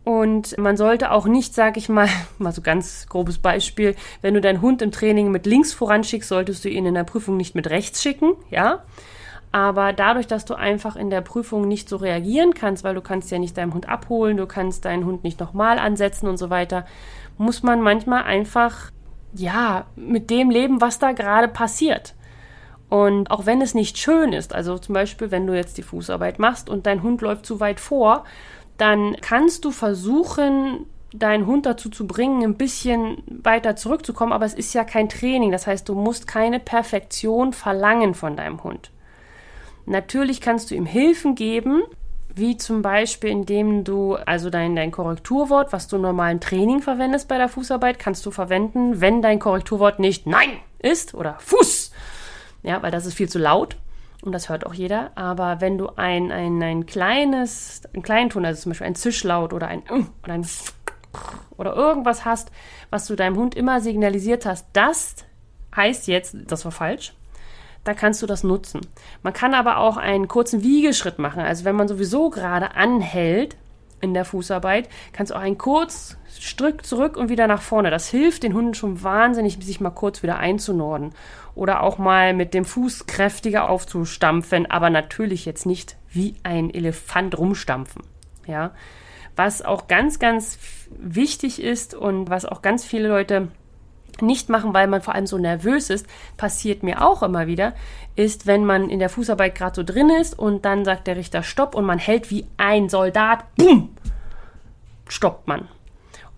und 0.05 0.59
man 0.59 0.77
sollte 0.77 1.11
auch 1.11 1.27
nicht, 1.27 1.55
sag 1.55 1.77
ich 1.77 1.89
mal, 1.89 2.09
mal 2.39 2.53
so 2.53 2.63
ganz 2.63 3.07
grobes 3.09 3.39
Beispiel, 3.39 3.97
wenn 4.23 4.35
du 4.35 4.41
deinen 4.41 4.61
Hund 4.61 4.83
im 4.83 4.93
Training 4.93 5.31
mit 5.31 5.47
links 5.47 5.73
voranschickst, 5.73 6.29
solltest 6.29 6.65
du 6.65 6.69
ihn 6.69 6.87
in 6.87 6.95
der 6.95 7.05
Prüfung 7.05 7.37
nicht 7.37 7.55
mit 7.55 7.69
rechts 7.71 8.03
schicken, 8.03 8.35
ja. 8.51 8.85
Aber 9.51 9.93
dadurch, 9.93 10.27
dass 10.27 10.45
du 10.45 10.55
einfach 10.55 10.97
in 10.97 11.11
der 11.11 11.21
Prüfung 11.21 11.69
nicht 11.69 11.89
so 11.89 11.97
reagieren 11.97 12.55
kannst, 12.55 12.83
weil 12.83 12.97
du 12.97 13.01
kannst 13.01 13.31
ja 13.31 13.39
nicht 13.39 13.57
deinen 13.57 13.73
Hund 13.73 13.89
abholen, 13.89 14.37
du 14.37 14.47
kannst 14.47 14.85
deinen 14.85 15.07
Hund 15.07 15.23
nicht 15.23 15.39
nochmal 15.39 15.79
ansetzen 15.79 16.27
und 16.27 16.39
so 16.39 16.51
weiter, 16.51 16.87
muss 17.39 17.63
man 17.63 17.81
manchmal 17.81 18.25
einfach 18.25 18.91
ja, 19.35 19.87
mit 19.97 20.31
dem 20.31 20.51
leben, 20.51 20.81
was 20.81 20.99
da 20.99 21.13
gerade 21.13 21.49
passiert. 21.49 22.15
Und 22.89 23.31
auch 23.31 23.47
wenn 23.47 23.61
es 23.61 23.75
nicht 23.75 23.99
schön 23.99 24.33
ist, 24.33 24.55
also 24.55 24.79
zum 24.79 24.95
Beispiel, 24.95 25.31
wenn 25.31 25.47
du 25.47 25.55
jetzt 25.55 25.79
die 25.79 25.83
Fußarbeit 25.83 26.39
machst 26.39 26.69
und 26.69 26.87
dein 26.87 27.03
Hund 27.03 27.23
läuft 27.23 27.47
zu 27.47 27.59
weit 27.61 27.81
vor, 27.81 28.25
dann 28.79 29.17
kannst 29.21 29.65
du 29.65 29.71
versuchen, 29.71 30.87
deinen 31.13 31.47
Hund 31.47 31.65
dazu 31.65 31.89
zu 31.89 32.07
bringen, 32.07 32.43
ein 32.43 32.57
bisschen 32.57 33.23
weiter 33.27 33.77
zurückzukommen, 33.77 34.33
aber 34.33 34.45
es 34.45 34.55
ist 34.55 34.75
ja 34.75 34.85
kein 34.85 35.09
Training. 35.09 35.53
Das 35.53 35.67
heißt, 35.67 35.89
du 35.89 35.95
musst 35.95 36.27
keine 36.27 36.59
Perfektion 36.59 37.53
verlangen 37.53 38.15
von 38.15 38.37
deinem 38.37 38.63
Hund. 38.65 38.91
Natürlich 39.87 40.41
kannst 40.41 40.71
du 40.71 40.75
ihm 40.75 40.87
Hilfen 40.87 41.35
geben, 41.35 41.83
wie 42.37 42.57
zum 42.57 42.83
Beispiel, 42.83 43.31
indem 43.31 43.85
du 43.85 44.15
also 44.15 44.51
dein, 44.51 44.75
dein 44.77 44.91
Korrekturwort, 44.91 45.73
was 45.73 45.89
du 45.89 45.99
normal 45.99 46.33
im 46.33 46.41
Training 46.41 46.83
verwendest 46.83 47.29
bei 47.29 47.39
der 47.39 47.49
Fußarbeit, 47.49 47.99
kannst 47.99 48.27
du 48.27 48.31
verwenden, 48.31 49.01
wenn 49.01 49.23
dein 49.23 49.39
Korrekturwort 49.39 49.99
nicht 50.01 50.27
Nein 50.27 50.51
ist 50.79 51.15
oder 51.15 51.37
Fuß. 51.39 51.93
Ja, 52.63 52.83
weil 52.83 52.91
das 52.91 53.07
ist 53.07 53.15
viel 53.15 53.29
zu 53.29 53.39
laut 53.39 53.77
und 54.23 54.33
das 54.33 54.49
hört 54.49 54.67
auch 54.67 54.75
jeder. 54.75 55.13
Aber 55.17 55.61
wenn 55.61 55.79
du 55.79 55.91
ein, 55.97 56.33
ein, 56.33 56.63
ein 56.63 56.87
kleines, 56.87 57.83
einen 57.93 58.03
kleinen 58.03 58.31
Ton, 58.31 58.45
also 58.45 58.63
zum 58.63 58.71
Beispiel 58.71 58.87
ein 58.87 58.95
Zischlaut 58.95 59.53
oder 59.53 59.69
ein 59.69 59.83
oder 60.23 60.33
ein 60.33 60.47
oder 61.57 61.77
irgendwas 61.77 62.25
hast, 62.25 62.51
was 62.91 63.07
du 63.07 63.15
deinem 63.15 63.37
Hund 63.37 63.55
immer 63.55 63.81
signalisiert 63.81 64.47
hast, 64.47 64.67
das 64.73 65.17
heißt 65.77 66.09
jetzt, 66.09 66.37
das 66.47 66.65
war 66.65 66.73
falsch, 66.73 67.15
da 67.85 67.95
kannst 67.95 68.23
du 68.23 68.27
das 68.27 68.43
nutzen. 68.43 68.81
Man 69.23 69.33
kann 69.33 69.55
aber 69.55 69.79
auch 69.79 69.97
einen 69.97 70.27
kurzen 70.27 70.63
Wiegeschritt 70.63 71.19
machen. 71.19 71.43
Also 71.43 71.65
wenn 71.65 71.77
man 71.77 71.89
sowieso 71.89 72.31
gerade 72.31 72.75
anhält 72.75 73.57
in 74.01 74.15
der 74.15 74.25
Fußarbeit, 74.25 74.89
kannst 75.13 75.33
du 75.33 75.37
auch 75.37 75.41
einen 75.41 75.59
kurz 75.59 76.17
Stück 76.41 76.85
zurück 76.85 77.17
und 77.17 77.29
wieder 77.29 77.47
nach 77.47 77.63
vorne. 77.63 77.91
Das 77.91 78.09
hilft 78.09 78.43
den 78.43 78.55
Hunden 78.55 78.75
schon 78.75 79.03
wahnsinnig, 79.03 79.59
sich 79.63 79.81
mal 79.81 79.91
kurz 79.91 80.23
wieder 80.23 80.39
einzunorden. 80.39 81.13
Oder 81.55 81.83
auch 81.83 81.99
mal 81.99 82.35
mit 82.35 82.53
dem 82.53 82.65
Fuß 82.65 83.07
kräftiger 83.07 83.69
aufzustampfen, 83.69 84.69
aber 84.71 84.91
natürlich 84.91 85.45
jetzt 85.45 85.67
nicht 85.67 85.97
wie 86.11 86.35
ein 86.43 86.73
Elefant 86.73 87.39
rumstampfen. 87.39 88.03
Ja. 88.47 88.73
Was 89.37 89.63
auch 89.63 89.89
ganz, 89.89 90.19
ganz 90.19 90.59
wichtig 90.91 91.63
ist 91.63 91.95
und 91.95 92.31
was 92.31 92.45
auch 92.45 92.63
ganz 92.63 92.85
viele 92.85 93.09
Leute 93.09 93.49
nicht 94.23 94.49
machen, 94.49 94.75
weil 94.75 94.87
man 94.87 95.03
vor 95.03 95.15
allem 95.15 95.27
so 95.27 95.39
nervös 95.39 95.91
ist, 95.91 96.07
passiert 96.37 96.83
mir 96.83 97.05
auch 97.07 97.23
immer 97.23 97.47
wieder, 97.47 97.75
ist, 98.17 98.47
wenn 98.47 98.65
man 98.65 98.91
in 98.91 98.99
der 98.99 99.09
Fußarbeit 99.09 99.55
gerade 99.55 99.77
so 99.77 99.83
drin 99.83 100.11
ist 100.11 100.39
und 100.39 100.65
dann 100.65 100.85
sagt 100.85 101.07
der 101.07 101.17
Richter 101.17 101.43
Stopp 101.43 101.75
und 101.75 101.85
man 101.85 101.99
hält 101.99 102.31
wie 102.31 102.47
ein 102.57 102.89
Soldat, 102.89 103.45
bumm, 103.57 103.91
stoppt 105.09 105.49
man. 105.49 105.69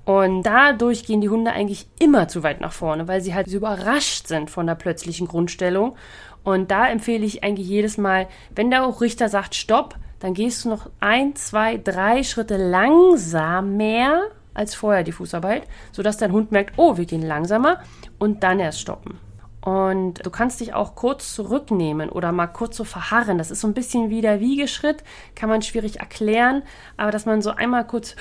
Und 0.05 0.45
dadurch 0.45 1.05
gehen 1.05 1.21
die 1.21 1.29
Hunde 1.29 1.51
eigentlich 1.53 1.89
immer 1.99 2.29
zu 2.29 2.45
weit 2.45 2.61
nach 2.61 2.73
vorne, 2.73 3.09
weil 3.09 3.21
sie 3.21 3.35
halt 3.35 3.51
so 3.51 3.57
überrascht 3.57 4.29
sind 4.29 4.51
von 4.51 4.67
der 4.67 4.77
plötzlichen 4.77 5.27
Grundstellung. 5.27 5.97
Und 6.45 6.71
da 6.71 6.89
empfehle 6.89 7.27
ich 7.27 7.43
eigentlich 7.43 7.67
jedes 7.67 7.99
Mal, 7.99 8.29
wenn 8.55 8.71
der 8.71 8.87
auch 8.87 9.01
Richter 9.01 9.29
sagt 9.29 9.57
Stopp, 9.57 9.97
dann 10.21 10.33
gehst 10.33 10.65
du 10.65 10.69
noch 10.69 10.89
ein, 11.01 11.35
zwei, 11.35 11.77
drei 11.77 12.23
Schritte 12.23 12.57
langsamer 12.57 14.23
als 14.57 14.75
vorher 14.75 15.05
die 15.05 15.13
Fußarbeit, 15.13 15.63
sodass 15.93 16.17
dein 16.17 16.33
Hund 16.33 16.53
merkt, 16.53 16.79
oh, 16.79 16.97
wir 16.97 17.05
gehen 17.05 17.23
langsamer 17.23 17.81
und 18.19 18.43
dann 18.43 18.61
erst 18.61 18.81
stoppen. 18.81 19.19
Und 19.61 20.25
du 20.25 20.31
kannst 20.31 20.61
dich 20.61 20.75
auch 20.75 20.95
kurz 20.95 21.35
zurücknehmen 21.35 22.09
oder 22.09 22.31
mal 22.31 22.47
kurz 22.47 22.77
so 22.77 22.85
verharren. 22.85 23.37
Das 23.37 23.51
ist 23.51 23.61
so 23.61 23.67
ein 23.67 23.75
bisschen 23.75 24.11
wie 24.11 24.21
der 24.21 24.39
Wiegeschritt, 24.39 25.03
kann 25.35 25.49
man 25.49 25.61
schwierig 25.63 25.99
erklären, 25.99 26.63
aber 26.97 27.11
dass 27.11 27.27
man 27.27 27.43
so 27.43 27.51
einmal 27.51 27.85
kurz 27.85 28.15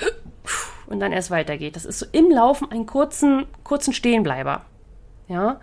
und 0.86 1.00
dann 1.00 1.12
erst 1.12 1.30
weitergeht. 1.30 1.76
Das 1.76 1.84
ist 1.84 2.00
so 2.00 2.06
im 2.12 2.30
Laufen 2.30 2.70
einen 2.70 2.86
kurzen, 2.86 3.46
kurzen 3.62 3.92
Stehenbleiber. 3.92 4.62
Ja, 5.28 5.58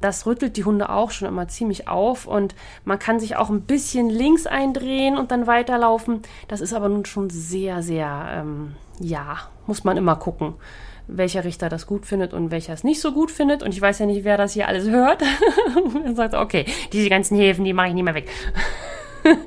das 0.00 0.26
rüttelt 0.26 0.58
die 0.58 0.64
Hunde 0.64 0.90
auch 0.90 1.10
schon 1.10 1.26
immer 1.26 1.48
ziemlich 1.48 1.88
auf 1.88 2.26
und 2.26 2.54
man 2.84 2.98
kann 2.98 3.18
sich 3.18 3.36
auch 3.36 3.48
ein 3.48 3.62
bisschen 3.62 4.10
links 4.10 4.46
eindrehen 4.46 5.16
und 5.16 5.30
dann 5.30 5.46
weiterlaufen. 5.46 6.20
Das 6.48 6.60
ist 6.60 6.74
aber 6.74 6.88
nun 6.88 7.06
schon 7.06 7.30
sehr, 7.30 7.82
sehr, 7.82 8.28
ähm, 8.30 8.76
ja, 9.00 9.38
muss 9.66 9.84
man 9.84 9.96
immer 9.96 10.16
gucken, 10.16 10.54
welcher 11.06 11.44
Richter 11.44 11.70
das 11.70 11.86
gut 11.86 12.04
findet 12.04 12.34
und 12.34 12.50
welcher 12.50 12.74
es 12.74 12.84
nicht 12.84 13.00
so 13.00 13.12
gut 13.12 13.30
findet. 13.30 13.62
Und 13.62 13.72
ich 13.72 13.80
weiß 13.80 13.98
ja 14.00 14.06
nicht, 14.06 14.24
wer 14.24 14.36
das 14.36 14.52
hier 14.52 14.68
alles 14.68 14.88
hört. 14.88 15.22
und 15.74 16.14
sagt, 16.16 16.34
okay, 16.34 16.66
diese 16.92 17.08
ganzen 17.08 17.38
Häfen, 17.38 17.64
die 17.64 17.72
mache 17.72 17.88
ich 17.88 17.94
nicht 17.94 18.04
mehr 18.04 18.14
weg. 18.14 18.28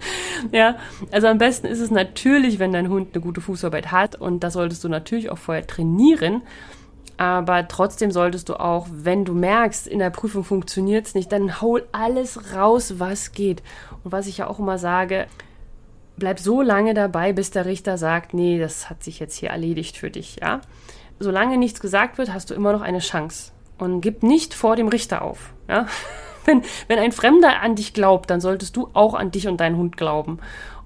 ja, 0.52 0.78
also 1.12 1.28
am 1.28 1.38
besten 1.38 1.68
ist 1.68 1.80
es 1.80 1.92
natürlich, 1.92 2.60
wenn 2.60 2.72
dein 2.72 2.90
Hund 2.90 3.10
eine 3.14 3.22
gute 3.22 3.42
Fußarbeit 3.42 3.92
hat 3.92 4.16
und 4.16 4.44
das 4.44 4.54
solltest 4.54 4.84
du 4.84 4.90
natürlich 4.90 5.30
auch 5.30 5.38
vorher 5.38 5.66
trainieren. 5.66 6.42
Aber 7.20 7.68
trotzdem 7.68 8.12
solltest 8.12 8.48
du 8.48 8.58
auch, 8.58 8.88
wenn 8.90 9.26
du 9.26 9.34
merkst, 9.34 9.88
in 9.88 10.00
der 10.00 10.10
Prüfung 10.10 10.46
funktioniert 10.46 11.06
es 11.06 11.16
nicht, 11.16 11.30
dann 11.34 11.60
hol 11.60 11.86
alles 11.92 12.56
raus, 12.56 12.94
was 12.98 13.34
geht. 13.34 13.62
Und 14.06 14.14
was 14.14 14.26
ich 14.26 14.38
ja 14.38 14.48
auch 14.48 14.58
immer 14.58 14.78
sage, 14.78 15.28
bleib 16.16 16.40
so 16.40 16.62
lange 16.62 16.94
dabei, 16.94 17.34
bis 17.34 17.52
der 17.52 17.66
Richter 17.66 17.98
sagt, 17.98 18.34
nee, 18.34 18.58
das 18.58 18.90
hat 18.90 19.04
sich 19.04 19.20
jetzt 19.20 19.36
hier 19.36 19.50
erledigt 19.50 19.98
für 19.98 20.10
dich, 20.10 20.38
ja. 20.38 20.62
Solange 21.20 21.58
nichts 21.58 21.82
gesagt 21.82 22.18
wird, 22.18 22.34
hast 22.34 22.52
du 22.52 22.54
immer 22.54 22.72
noch 22.72 22.80
eine 22.80 23.00
Chance. 23.00 23.52
Und 23.78 24.00
gib 24.00 24.24
nicht 24.24 24.54
vor 24.54 24.78
dem 24.78 24.88
Richter 24.88 25.22
auf, 25.22 25.52
ja. 25.68 25.88
Wenn, 26.46 26.64
wenn 26.88 26.98
ein 26.98 27.12
Fremder 27.12 27.62
an 27.62 27.76
dich 27.76 27.94
glaubt, 27.94 28.30
dann 28.30 28.40
solltest 28.40 28.76
du 28.76 28.90
auch 28.94 29.14
an 29.14 29.30
dich 29.30 29.48
und 29.48 29.60
deinen 29.60 29.76
Hund 29.76 29.98
glauben. 29.98 30.40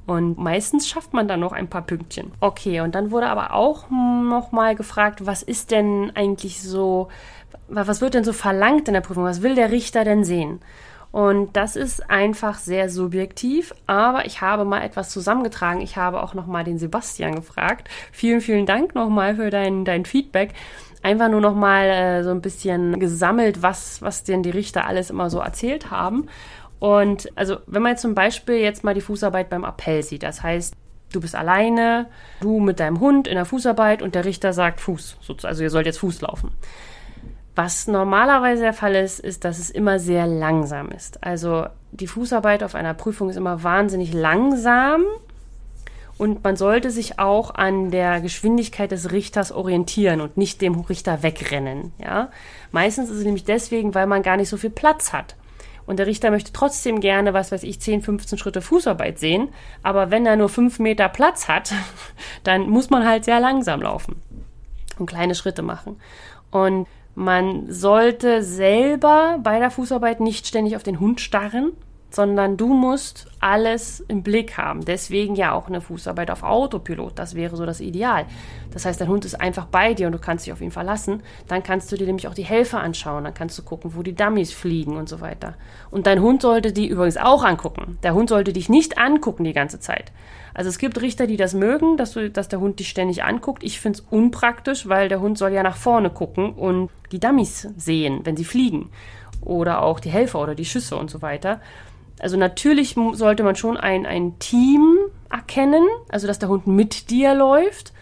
Und 0.06 0.38
meistens 0.38 0.90
schafft 0.90 1.14
man 1.14 1.28
dann 1.28 1.40
noch 1.40 1.54
ein 1.54 1.70
paar 1.70 1.84
Pünktchen. 1.84 2.32
Okay, 2.42 2.82
und 2.82 2.94
dann 2.96 3.12
wurde 3.12 3.28
aber 3.28 3.54
auch 3.54 3.90
noch 3.90 4.52
mal 4.52 4.76
gefragt, 4.76 5.26
was 5.26 5.44
ist 5.44 5.72
denn 5.72 6.12
eigentlich 6.16 6.62
so, 6.62 7.08
was 7.70 8.02
wird 8.02 8.14
denn 8.14 8.26
so 8.26 8.34
verlangt 8.34 8.88
in 8.88 8.94
der 8.94 9.02
Prüfung? 9.02 9.24
Was 9.24 9.42
will 9.42 9.56
der 9.56 9.72
Richter 9.72 10.04
denn 10.04 10.24
sehen? 10.26 10.60
Und 11.14 11.56
das 11.56 11.76
ist 11.76 12.10
einfach 12.10 12.58
sehr 12.58 12.90
subjektiv, 12.90 13.72
aber 13.86 14.26
ich 14.26 14.42
habe 14.42 14.66
mal 14.66 14.82
etwas 14.82 15.12
zusammengetragen. 15.12 15.80
Ich 15.80 15.96
habe 15.96 16.24
auch 16.24 16.34
noch 16.34 16.48
mal 16.48 16.64
den 16.64 16.80
Sebastian 16.80 17.36
gefragt. 17.36 17.88
Vielen, 18.12 18.42
vielen 18.42 18.66
Dank 18.66 18.96
nochmal 18.96 19.36
für 19.36 19.52
dein, 19.52 19.86
dein 19.86 20.06
Feedback. 20.06 20.54
Einfach 21.04 21.30
nur 21.30 21.40
noch 21.40 21.54
mal 21.54 21.86
äh, 21.86 22.24
so 22.24 22.32
ein 22.32 22.42
bisschen 22.42 23.00
gesammelt, 23.00 23.62
was, 23.62 24.02
was 24.02 24.24
denn 24.24 24.42
die 24.42 24.50
Richter 24.50 24.88
alles 24.88 25.12
immer 25.12 25.30
so 25.30 25.38
erzählt 25.38 25.92
haben. 25.92 26.30
Und 26.84 27.32
also, 27.36 27.60
wenn 27.66 27.82
man 27.82 27.94
jetzt 27.94 28.02
zum 28.02 28.14
Beispiel 28.14 28.56
jetzt 28.56 28.84
mal 28.84 28.94
die 28.94 29.00
Fußarbeit 29.00 29.50
beim 29.50 29.64
Appell 29.64 30.04
sieht, 30.04 30.22
das 30.22 30.44
heißt, 30.44 30.74
du 31.14 31.22
bist 31.22 31.34
alleine, 31.34 32.08
du 32.42 32.60
mit 32.60 32.82
deinem 32.82 33.00
Hund 33.00 33.26
in 33.26 33.36
der 33.36 33.46
Fußarbeit 33.46 34.02
und 34.02 34.16
der 34.16 34.26
Richter 34.26 34.52
sagt 34.52 34.82
Fuß, 34.82 35.16
also 35.44 35.64
ihr 35.64 35.70
sollt 35.70 35.86
jetzt 35.86 36.00
Fuß 36.00 36.20
laufen. 36.20 36.52
Was 37.56 37.88
normalerweise 37.88 38.64
der 38.64 38.74
Fall 38.74 38.96
ist, 38.96 39.22
ist, 39.22 39.46
dass 39.46 39.60
es 39.60 39.70
immer 39.70 39.98
sehr 39.98 40.28
langsam 40.28 40.90
ist. 40.90 41.24
Also 41.24 41.68
die 41.92 42.08
Fußarbeit 42.08 42.64
auf 42.64 42.76
einer 42.76 42.94
Prüfung 42.94 43.30
ist 43.30 43.38
immer 43.38 43.64
wahnsinnig 43.64 44.14
langsam 44.14 45.06
und 46.18 46.44
man 46.44 46.58
sollte 46.58 46.92
sich 46.92 47.18
auch 47.18 47.56
an 47.56 47.92
der 47.92 48.20
Geschwindigkeit 48.20 48.92
des 48.92 49.14
Richters 49.14 49.54
orientieren 49.54 50.20
und 50.20 50.36
nicht 50.36 50.60
dem 50.60 50.78
Richter 50.82 51.24
wegrennen. 51.24 51.94
Ja? 51.98 52.30
Meistens 52.74 53.10
ist 53.10 53.20
es 53.20 53.24
nämlich 53.24 53.46
deswegen, 53.46 53.96
weil 53.96 54.06
man 54.06 54.22
gar 54.22 54.36
nicht 54.36 54.50
so 54.50 54.58
viel 54.58 54.70
Platz 54.70 55.14
hat. 55.14 55.38
Und 55.86 55.98
der 56.00 56.08
Richter 56.08 56.32
möchte 56.32 56.54
trotzdem 56.54 57.02
gerne, 57.02 57.34
was 57.34 57.52
weiß 57.52 57.64
ich, 57.64 57.80
10, 57.80 58.02
15 58.02 58.38
Schritte 58.38 58.62
Fußarbeit 58.62 59.20
sehen. 59.20 59.50
Aber 59.82 60.12
wenn 60.12 60.26
er 60.26 60.36
nur 60.36 60.50
5 60.50 60.80
Meter 60.80 61.10
Platz 61.10 61.48
hat, 61.48 61.74
dann 62.44 62.70
muss 62.70 62.90
man 62.90 63.06
halt 63.06 63.26
sehr 63.26 63.40
langsam 63.40 63.82
laufen 63.82 64.16
und 64.98 65.08
kleine 65.08 65.36
Schritte 65.36 65.62
machen. 65.62 65.98
Und 66.52 66.88
man 67.16 67.72
sollte 67.72 68.44
selber 68.44 69.40
bei 69.44 69.60
der 69.60 69.72
Fußarbeit 69.72 70.20
nicht 70.20 70.48
ständig 70.48 70.76
auf 70.76 70.84
den 70.84 71.00
Hund 71.00 71.22
starren, 71.22 71.74
sondern 72.14 72.58
du 72.58 72.68
musst 72.68 73.26
alles 73.40 74.00
im 74.08 74.22
Blick 74.22 74.56
haben. 74.56 74.86
Deswegen 74.86 75.36
ja 75.36 75.52
auch 75.52 75.68
eine 75.68 75.82
Fußarbeit 75.82 76.30
auf 76.30 76.44
Autopilot. 76.44 77.18
Das 77.18 77.34
wäre 77.34 77.56
so 77.56 77.66
das 77.66 77.82
Ideal. 77.82 78.26
Das 78.72 78.86
heißt, 78.86 79.02
dein 79.02 79.08
Hund 79.08 79.26
ist 79.26 79.42
einfach 79.42 79.66
bei 79.66 79.96
dir 79.96 80.06
und 80.06 80.14
du 80.14 80.20
kannst 80.20 80.46
dich 80.46 80.54
auf 80.54 80.62
ihn 80.62 80.70
verlassen. 80.70 81.24
Dann 81.48 81.64
kannst 81.64 81.92
du 81.92 81.96
dir 81.96 82.06
nämlich 82.06 82.28
auch 82.28 82.36
die 82.36 82.46
Helfer 82.46 82.82
anschauen. 82.82 83.24
Dann 83.24 83.34
kannst 83.34 83.58
du 83.58 83.64
gucken, 83.64 83.96
wo 83.96 84.04
die 84.04 84.14
Dummies 84.14 84.54
fliegen 84.54 84.96
und 84.96 85.10
so 85.10 85.22
weiter. 85.22 85.56
Und 85.90 86.06
dein 86.06 86.22
Hund 86.22 86.44
sollte 86.44 86.72
die 86.72 86.88
übrigens 86.88 87.18
auch 87.18 87.44
angucken. 87.44 87.98
Der 88.04 88.14
Hund 88.14 88.30
sollte 88.30 88.54
dich 88.54 88.70
nicht 88.70 89.00
angucken 89.00 89.44
die 89.44 89.54
ganze 89.54 89.80
Zeit. 89.80 90.12
Also 90.54 90.70
es 90.70 90.78
gibt 90.78 91.02
Richter, 91.02 91.26
die 91.26 91.38
das 91.38 91.56
mögen, 91.56 91.98
dass, 91.98 92.12
du, 92.12 92.30
dass 92.30 92.48
der 92.48 92.60
Hund 92.60 92.80
dich 92.80 92.90
ständig 92.90 93.24
anguckt. 93.24 93.64
Ich 93.64 93.80
finde 93.80 94.00
es 94.00 94.06
unpraktisch, 94.12 94.88
weil 94.88 95.10
der 95.10 95.20
Hund 95.20 95.40
soll 95.40 95.52
ja 95.52 95.64
nach 95.64 95.78
vorne 95.78 96.12
gucken 96.12 96.54
und 96.54 96.92
die 97.12 97.20
Dummies 97.20 97.70
sehen, 97.76 98.20
wenn 98.24 98.38
sie 98.38 98.46
fliegen. 98.46 98.92
Oder 99.42 99.82
auch 99.82 100.00
die 100.00 100.12
Helfer 100.12 100.40
oder 100.40 100.54
die 100.54 100.64
Schüsse 100.64 100.96
und 100.96 101.10
so 101.10 101.24
weiter. 101.24 101.60
Also 102.20 102.38
natürlich 102.38 102.96
sollte 103.14 103.44
man 103.44 103.56
schon 103.56 103.78
ein, 103.78 104.06
ein 104.06 104.40
Team 104.40 104.98
erkennen, 105.30 105.84
also 106.10 106.28
dass 106.28 106.40
der 106.40 106.50
Hund 106.50 106.68
mit 106.68 107.10
dir 107.10 107.34
läuft 107.34 107.94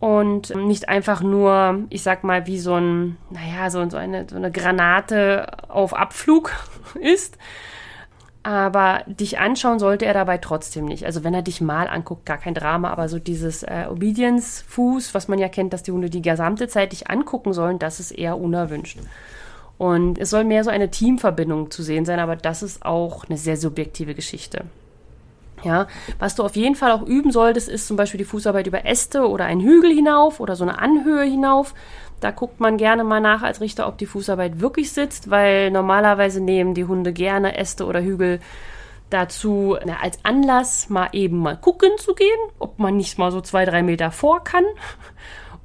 und 0.00 0.54
nicht 0.56 0.88
einfach 0.88 1.20
nur, 1.20 1.84
ich 1.90 2.02
sag 2.02 2.24
mal, 2.24 2.46
wie 2.46 2.58
so 2.58 2.74
ein, 2.74 3.18
naja, 3.28 3.68
so, 3.70 3.88
so, 3.90 3.98
eine, 3.98 4.26
so 4.28 4.36
eine 4.36 4.50
Granate 4.50 5.46
auf 5.68 5.94
Abflug 5.94 6.52
ist. 7.00 7.36
Aber 8.42 9.02
dich 9.04 9.38
anschauen 9.38 9.78
sollte 9.78 10.06
er 10.06 10.14
dabei 10.14 10.38
trotzdem 10.38 10.86
nicht. 10.86 11.04
Also 11.04 11.22
wenn 11.24 11.34
er 11.34 11.42
dich 11.42 11.60
mal 11.60 11.86
anguckt, 11.86 12.24
gar 12.24 12.38
kein 12.38 12.54
Drama, 12.54 12.90
aber 12.90 13.10
so 13.10 13.18
dieses 13.18 13.62
äh, 13.62 13.84
Obedience-Fuß, 13.90 15.12
was 15.12 15.28
man 15.28 15.38
ja 15.38 15.50
kennt, 15.50 15.74
dass 15.74 15.82
die 15.82 15.92
Hunde 15.92 16.08
die 16.08 16.22
gesamte 16.22 16.66
Zeit 16.66 16.92
dich 16.92 17.10
angucken 17.10 17.52
sollen, 17.52 17.78
das 17.78 18.00
ist 18.00 18.12
eher 18.12 18.38
unerwünscht. 18.38 18.98
Und 19.80 20.18
es 20.18 20.28
soll 20.28 20.44
mehr 20.44 20.62
so 20.62 20.68
eine 20.68 20.90
Teamverbindung 20.90 21.70
zu 21.70 21.82
sehen 21.82 22.04
sein, 22.04 22.18
aber 22.18 22.36
das 22.36 22.62
ist 22.62 22.84
auch 22.84 23.24
eine 23.24 23.38
sehr 23.38 23.56
subjektive 23.56 24.14
Geschichte. 24.14 24.64
Ja, 25.64 25.86
was 26.18 26.34
du 26.34 26.42
auf 26.42 26.54
jeden 26.54 26.74
Fall 26.74 26.92
auch 26.92 27.00
üben 27.00 27.32
solltest, 27.32 27.70
ist 27.70 27.86
zum 27.86 27.96
Beispiel 27.96 28.18
die 28.18 28.26
Fußarbeit 28.26 28.66
über 28.66 28.84
Äste 28.84 29.26
oder 29.26 29.46
einen 29.46 29.62
Hügel 29.62 29.90
hinauf 29.90 30.38
oder 30.38 30.54
so 30.54 30.64
eine 30.64 30.78
Anhöhe 30.78 31.24
hinauf. 31.24 31.72
Da 32.20 32.30
guckt 32.30 32.60
man 32.60 32.76
gerne 32.76 33.04
mal 33.04 33.22
nach 33.22 33.40
als 33.40 33.62
Richter, 33.62 33.88
ob 33.88 33.96
die 33.96 34.04
Fußarbeit 34.04 34.60
wirklich 34.60 34.92
sitzt, 34.92 35.30
weil 35.30 35.70
normalerweise 35.70 36.42
nehmen 36.42 36.74
die 36.74 36.84
Hunde 36.84 37.14
gerne 37.14 37.56
Äste 37.56 37.86
oder 37.86 38.02
Hügel 38.02 38.40
dazu 39.08 39.78
na, 39.86 39.96
als 40.02 40.18
Anlass, 40.26 40.90
mal 40.90 41.08
eben 41.12 41.38
mal 41.38 41.56
gucken 41.56 41.92
zu 41.96 42.14
gehen, 42.14 42.28
ob 42.58 42.78
man 42.78 42.98
nicht 42.98 43.16
mal 43.16 43.32
so 43.32 43.40
zwei, 43.40 43.64
drei 43.64 43.82
Meter 43.82 44.10
vor 44.10 44.44
kann. 44.44 44.64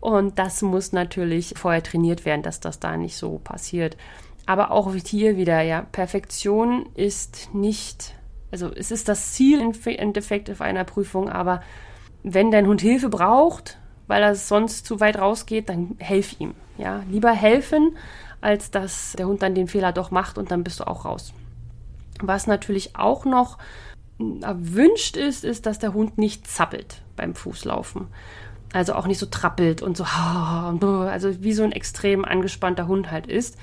Und 0.05 0.37
das 0.37 0.61
muss 0.61 0.91
natürlich 0.91 1.55
vorher 1.57 1.81
trainiert 1.81 2.25
werden, 2.25 2.43
dass 2.43 2.59
das 2.59 2.79
da 2.79 2.95
nicht 2.95 3.17
so 3.17 3.39
passiert. 3.39 3.97
Aber 4.45 4.69
auch 4.69 4.93
hier 4.93 5.35
wieder, 5.35 5.61
ja, 5.63 5.81
Perfektion 5.81 6.85
ist 6.93 7.49
nicht, 7.55 8.13
also 8.51 8.71
es 8.71 8.91
ist 8.91 9.09
das 9.09 9.33
Ziel 9.33 9.59
im 9.59 9.73
Endeffekt 9.83 10.51
auf 10.51 10.61
einer 10.61 10.83
Prüfung, 10.83 11.27
aber 11.27 11.63
wenn 12.21 12.51
dein 12.51 12.67
Hund 12.67 12.81
Hilfe 12.81 13.09
braucht, 13.09 13.79
weil 14.05 14.21
er 14.21 14.35
sonst 14.35 14.85
zu 14.85 14.99
weit 14.99 15.17
rausgeht, 15.17 15.69
dann 15.69 15.95
helf 15.97 16.39
ihm. 16.39 16.53
Ja, 16.77 17.01
lieber 17.09 17.31
helfen, 17.31 17.97
als 18.41 18.69
dass 18.69 19.13
der 19.17 19.25
Hund 19.25 19.41
dann 19.41 19.55
den 19.55 19.67
Fehler 19.67 19.91
doch 19.91 20.11
macht 20.11 20.37
und 20.37 20.51
dann 20.51 20.63
bist 20.63 20.81
du 20.81 20.83
auch 20.85 21.05
raus. 21.05 21.33
Was 22.21 22.45
natürlich 22.45 22.95
auch 22.95 23.25
noch 23.25 23.57
erwünscht 24.43 25.17
ist, 25.17 25.43
ist, 25.43 25.65
dass 25.65 25.79
der 25.79 25.95
Hund 25.95 26.19
nicht 26.19 26.45
zappelt 26.45 27.01
beim 27.15 27.33
Fußlaufen. 27.33 28.07
Also 28.73 28.93
auch 28.93 29.07
nicht 29.07 29.19
so 29.19 29.25
trappelt 29.25 29.81
und 29.81 29.97
so, 29.97 30.03
also 30.03 31.43
wie 31.43 31.53
so 31.53 31.63
ein 31.63 31.71
extrem 31.71 32.25
angespannter 32.25 32.87
Hund 32.87 33.11
halt 33.11 33.27
ist. 33.27 33.57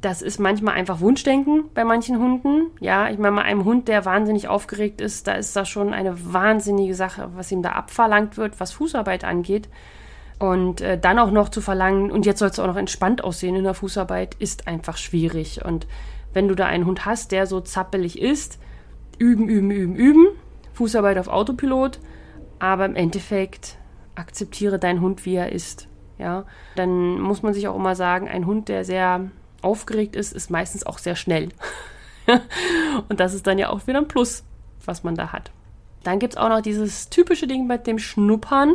Das 0.00 0.22
ist 0.22 0.38
manchmal 0.38 0.74
einfach 0.74 1.00
Wunschdenken 1.00 1.64
bei 1.74 1.84
manchen 1.84 2.18
Hunden. 2.18 2.70
Ja, 2.80 3.10
ich 3.10 3.18
meine, 3.18 3.36
bei 3.36 3.42
einem 3.42 3.64
Hund, 3.64 3.88
der 3.88 4.04
wahnsinnig 4.04 4.46
aufgeregt 4.46 5.00
ist, 5.00 5.26
da 5.26 5.32
ist 5.32 5.56
das 5.56 5.68
schon 5.68 5.92
eine 5.92 6.32
wahnsinnige 6.32 6.94
Sache, 6.94 7.30
was 7.34 7.50
ihm 7.50 7.62
da 7.62 7.72
abverlangt 7.72 8.36
wird, 8.36 8.60
was 8.60 8.72
Fußarbeit 8.72 9.24
angeht. 9.24 9.68
Und 10.38 10.80
äh, 10.80 10.98
dann 10.98 11.18
auch 11.18 11.30
noch 11.30 11.50
zu 11.50 11.60
verlangen, 11.60 12.10
und 12.10 12.24
jetzt 12.24 12.38
soll 12.38 12.48
es 12.48 12.58
auch 12.58 12.66
noch 12.66 12.76
entspannt 12.76 13.22
aussehen 13.22 13.56
in 13.56 13.64
der 13.64 13.74
Fußarbeit, 13.74 14.36
ist 14.36 14.68
einfach 14.68 14.96
schwierig. 14.96 15.64
Und 15.64 15.86
wenn 16.32 16.48
du 16.48 16.54
da 16.54 16.66
einen 16.66 16.86
Hund 16.86 17.04
hast, 17.04 17.32
der 17.32 17.46
so 17.46 17.60
zappelig 17.60 18.20
ist, 18.20 18.58
üben, 19.18 19.48
üben, 19.48 19.70
üben, 19.70 19.96
üben, 19.96 20.26
Fußarbeit 20.72 21.18
auf 21.18 21.28
Autopilot, 21.28 22.00
aber 22.58 22.86
im 22.86 22.96
Endeffekt 22.96 23.76
akzeptiere 24.14 24.78
deinen 24.78 25.00
Hund, 25.00 25.24
wie 25.26 25.36
er 25.36 25.52
ist. 25.52 25.88
Ja, 26.18 26.44
dann 26.76 27.18
muss 27.18 27.42
man 27.42 27.54
sich 27.54 27.66
auch 27.66 27.76
immer 27.76 27.96
sagen, 27.96 28.28
ein 28.28 28.46
Hund, 28.46 28.68
der 28.68 28.84
sehr 28.84 29.30
aufgeregt 29.62 30.16
ist, 30.16 30.32
ist 30.32 30.50
meistens 30.50 30.84
auch 30.84 30.98
sehr 30.98 31.16
schnell. 31.16 31.48
und 33.08 33.20
das 33.20 33.32
ist 33.32 33.46
dann 33.46 33.58
ja 33.58 33.70
auch 33.70 33.86
wieder 33.86 33.98
ein 33.98 34.08
Plus, 34.08 34.44
was 34.84 35.02
man 35.02 35.14
da 35.14 35.32
hat. 35.32 35.50
Dann 36.02 36.18
gibt 36.18 36.34
es 36.34 36.36
auch 36.38 36.48
noch 36.48 36.62
dieses 36.62 37.10
typische 37.10 37.46
Ding 37.46 37.66
mit 37.66 37.86
dem 37.86 37.98
Schnuppern. 37.98 38.74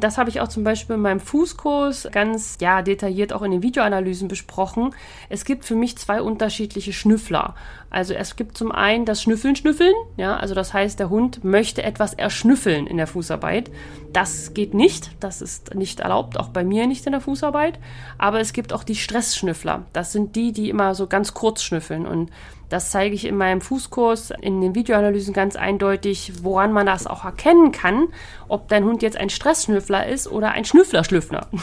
Das 0.00 0.18
habe 0.18 0.28
ich 0.28 0.40
auch 0.40 0.48
zum 0.48 0.64
Beispiel 0.64 0.96
in 0.96 1.02
meinem 1.02 1.20
Fußkurs 1.20 2.08
ganz 2.10 2.58
ja, 2.60 2.82
detailliert 2.82 3.32
auch 3.32 3.42
in 3.42 3.52
den 3.52 3.62
Videoanalysen 3.62 4.26
besprochen. 4.26 4.94
Es 5.28 5.44
gibt 5.44 5.64
für 5.64 5.76
mich 5.76 5.96
zwei 5.98 6.20
unterschiedliche 6.20 6.92
Schnüffler. 6.92 7.54
Also 7.90 8.12
es 8.12 8.34
gibt 8.34 8.58
zum 8.58 8.72
einen 8.72 9.04
das 9.04 9.22
Schnüffeln, 9.22 9.54
Schnüffeln. 9.54 9.94
Ja, 10.16 10.36
also 10.36 10.54
das 10.54 10.74
heißt, 10.74 10.98
der 10.98 11.10
Hund 11.10 11.44
möchte 11.44 11.84
etwas 11.84 12.12
erschnüffeln 12.12 12.88
in 12.88 12.96
der 12.96 13.06
Fußarbeit. 13.06 13.70
Das 14.12 14.52
geht 14.52 14.74
nicht. 14.74 15.12
Das 15.20 15.40
ist 15.40 15.76
nicht 15.76 16.00
erlaubt, 16.00 16.36
auch 16.36 16.48
bei 16.48 16.64
mir 16.64 16.88
nicht 16.88 17.06
in 17.06 17.12
der 17.12 17.20
Fußarbeit. 17.20 17.78
Aber 18.18 18.40
es 18.40 18.52
gibt 18.52 18.72
auch 18.72 18.82
die 18.82 18.96
Stressschnüffler. 18.96 19.84
Das 19.92 20.10
sind 20.10 20.34
die, 20.34 20.50
die 20.50 20.70
immer 20.70 20.96
so 20.96 21.06
ganz 21.06 21.34
kurz 21.34 21.62
schnüffeln. 21.62 22.04
Und 22.04 22.30
das 22.68 22.90
zeige 22.90 23.14
ich 23.14 23.24
in 23.24 23.36
meinem 23.36 23.60
Fußkurs, 23.60 24.32
in 24.40 24.60
den 24.60 24.74
Videoanalysen 24.74 25.34
ganz 25.34 25.56
eindeutig, 25.56 26.32
woran 26.42 26.72
man 26.72 26.86
das 26.86 27.06
auch 27.06 27.24
erkennen 27.24 27.72
kann, 27.72 28.08
ob 28.48 28.68
dein 28.68 28.84
Hund 28.84 29.02
jetzt 29.02 29.16
ein 29.16 29.30
Stressschnüffler 29.30 30.06
ist 30.06 30.28
oder 30.28 30.52
ein 30.52 30.64
Schnüffler-Schlüffner. 30.64 31.48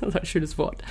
Das 0.00 0.14
ist 0.14 0.20
ein 0.20 0.26
schönes 0.26 0.56
Wort. 0.56 0.82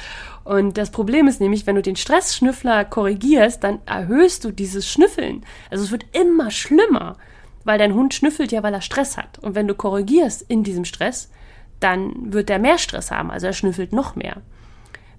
Und 0.43 0.77
das 0.77 0.91
Problem 0.91 1.27
ist 1.27 1.41
nämlich, 1.41 1.65
wenn 1.65 1.75
du 1.75 1.81
den 1.81 1.95
Stressschnüffler 1.95 2.85
korrigierst, 2.85 3.63
dann 3.63 3.79
erhöhst 3.87 4.43
du 4.43 4.51
dieses 4.51 4.87
Schnüffeln. 4.87 5.43
Also 5.71 5.83
es 5.83 5.89
wird 5.89 6.05
immer 6.11 6.51
schlimmer, 6.51 7.17
weil 7.63 7.79
dein 7.79 7.95
Hund 7.95 8.13
schnüffelt 8.13 8.51
ja, 8.51 8.61
weil 8.61 8.73
er 8.75 8.81
Stress 8.81 9.17
hat. 9.17 9.39
Und 9.39 9.55
wenn 9.55 9.67
du 9.67 9.73
korrigierst 9.73 10.43
in 10.43 10.63
diesem 10.63 10.85
Stress, 10.85 11.31
dann 11.79 12.33
wird 12.33 12.49
er 12.49 12.59
mehr 12.59 12.77
Stress 12.77 13.09
haben, 13.11 13.31
also 13.31 13.47
er 13.47 13.53
schnüffelt 13.53 13.93
noch 13.93 14.15
mehr. 14.15 14.41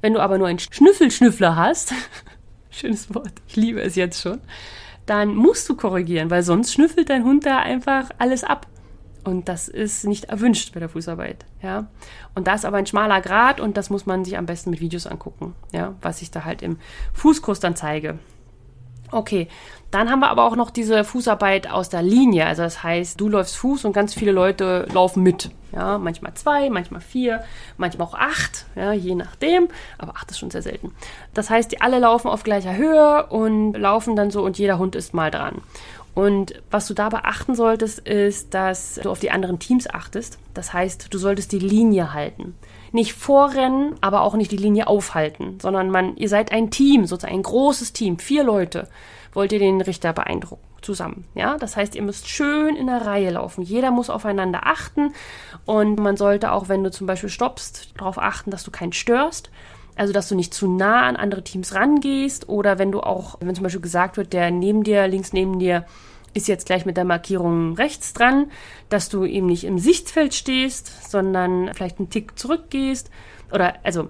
Wenn 0.00 0.14
du 0.14 0.20
aber 0.20 0.38
nur 0.38 0.48
einen 0.48 0.58
Schnüffelschnüffler 0.58 1.56
hast, 1.56 1.92
schönes 2.70 3.14
Wort, 3.14 3.32
ich 3.46 3.56
liebe 3.56 3.80
es 3.80 3.96
jetzt 3.96 4.20
schon, 4.20 4.40
dann 5.06 5.34
musst 5.34 5.68
du 5.68 5.76
korrigieren, 5.76 6.30
weil 6.30 6.42
sonst 6.42 6.72
schnüffelt 6.72 7.10
dein 7.10 7.24
Hund 7.24 7.46
da 7.46 7.58
einfach 7.58 8.10
alles 8.18 8.44
ab. 8.44 8.66
Und 9.22 9.48
das 9.48 9.68
ist 9.68 10.06
nicht 10.06 10.26
erwünscht 10.26 10.72
bei 10.72 10.80
der 10.80 10.88
Fußarbeit, 10.88 11.44
ja. 11.62 11.88
Und 12.34 12.46
da 12.46 12.54
ist 12.54 12.64
aber 12.64 12.78
ein 12.78 12.86
schmaler 12.86 13.20
Grad 13.20 13.60
und 13.60 13.76
das 13.76 13.90
muss 13.90 14.06
man 14.06 14.24
sich 14.24 14.38
am 14.38 14.46
besten 14.46 14.70
mit 14.70 14.80
Videos 14.80 15.06
angucken, 15.06 15.54
ja, 15.72 15.94
was 16.00 16.22
ich 16.22 16.30
da 16.30 16.44
halt 16.44 16.62
im 16.62 16.78
Fußkurs 17.12 17.60
dann 17.60 17.76
zeige. 17.76 18.18
Okay, 19.10 19.48
dann 19.90 20.10
haben 20.10 20.20
wir 20.20 20.28
aber 20.28 20.44
auch 20.44 20.56
noch 20.56 20.70
diese 20.70 21.04
Fußarbeit 21.04 21.70
aus 21.70 21.88
der 21.88 22.02
Linie. 22.02 22.46
Also 22.46 22.62
das 22.62 22.82
heißt, 22.82 23.20
du 23.20 23.28
läufst 23.28 23.56
Fuß 23.56 23.84
und 23.84 23.92
ganz 23.92 24.14
viele 24.14 24.32
Leute 24.32 24.86
laufen 24.92 25.22
mit. 25.22 25.50
Ja, 25.72 25.98
manchmal 25.98 26.34
zwei, 26.34 26.68
manchmal 26.68 27.00
vier, 27.00 27.44
manchmal 27.76 28.08
auch 28.08 28.14
acht, 28.14 28.66
ja, 28.74 28.92
je 28.92 29.14
nachdem. 29.14 29.68
Aber 29.98 30.16
acht 30.16 30.30
ist 30.30 30.38
schon 30.38 30.50
sehr 30.50 30.62
selten. 30.62 30.92
Das 31.32 31.48
heißt, 31.48 31.70
die 31.70 31.80
alle 31.80 32.00
laufen 32.00 32.28
auf 32.28 32.42
gleicher 32.42 32.76
Höhe 32.76 33.26
und 33.26 33.74
laufen 33.74 34.16
dann 34.16 34.30
so 34.30 34.42
und 34.42 34.58
jeder 34.58 34.78
Hund 34.78 34.96
ist 34.96 35.14
mal 35.14 35.30
dran. 35.30 35.62
Und 36.14 36.54
was 36.70 36.86
du 36.86 36.94
da 36.94 37.08
beachten 37.08 37.54
solltest, 37.54 38.00
ist, 38.00 38.52
dass 38.54 39.00
du 39.02 39.10
auf 39.10 39.20
die 39.20 39.30
anderen 39.30 39.58
Teams 39.58 39.88
achtest. 39.88 40.38
Das 40.54 40.72
heißt, 40.72 41.12
du 41.12 41.18
solltest 41.18 41.52
die 41.52 41.58
Linie 41.58 42.12
halten. 42.12 42.56
Nicht 42.92 43.12
vorrennen, 43.12 43.94
aber 44.00 44.22
auch 44.22 44.34
nicht 44.34 44.50
die 44.50 44.56
Linie 44.56 44.88
aufhalten, 44.88 45.58
sondern 45.60 45.90
man, 45.90 46.16
ihr 46.16 46.28
seid 46.28 46.50
ein 46.50 46.70
Team, 46.70 47.06
sozusagen 47.06 47.34
ein 47.34 47.42
großes 47.42 47.92
Team, 47.92 48.18
vier 48.18 48.42
Leute, 48.42 48.88
wollt 49.32 49.52
ihr 49.52 49.60
den 49.60 49.80
Richter 49.80 50.12
beeindrucken 50.12 50.70
zusammen. 50.82 51.24
Ja, 51.34 51.56
das 51.58 51.76
heißt, 51.76 51.94
ihr 51.94 52.02
müsst 52.02 52.28
schön 52.28 52.76
in 52.76 52.86
der 52.86 53.06
Reihe 53.06 53.30
laufen. 53.30 53.62
Jeder 53.62 53.90
muss 53.90 54.10
aufeinander 54.10 54.66
achten 54.66 55.12
und 55.66 55.98
man 55.98 56.16
sollte 56.16 56.52
auch, 56.52 56.68
wenn 56.68 56.82
du 56.82 56.90
zum 56.90 57.06
Beispiel 57.06 57.28
stoppst, 57.28 57.92
darauf 57.98 58.18
achten, 58.18 58.50
dass 58.50 58.64
du 58.64 58.70
keinen 58.70 58.92
störst. 58.92 59.50
Also, 60.00 60.14
dass 60.14 60.30
du 60.30 60.34
nicht 60.34 60.54
zu 60.54 60.66
nah 60.66 61.06
an 61.06 61.16
andere 61.16 61.44
Teams 61.44 61.74
rangehst 61.74 62.48
oder 62.48 62.78
wenn 62.78 62.90
du 62.90 63.00
auch, 63.02 63.36
wenn 63.40 63.54
zum 63.54 63.64
Beispiel 63.64 63.82
gesagt 63.82 64.16
wird, 64.16 64.32
der 64.32 64.50
neben 64.50 64.82
dir, 64.82 65.06
links 65.06 65.34
neben 65.34 65.58
dir, 65.58 65.84
ist 66.32 66.48
jetzt 66.48 66.64
gleich 66.64 66.86
mit 66.86 66.96
der 66.96 67.04
Markierung 67.04 67.74
rechts 67.74 68.14
dran, 68.14 68.50
dass 68.88 69.10
du 69.10 69.26
eben 69.26 69.44
nicht 69.44 69.64
im 69.64 69.78
Sichtfeld 69.78 70.32
stehst, 70.32 71.10
sondern 71.10 71.74
vielleicht 71.74 71.98
einen 71.98 72.08
Tick 72.08 72.38
zurückgehst 72.38 73.10
oder 73.52 73.74
also 73.82 74.08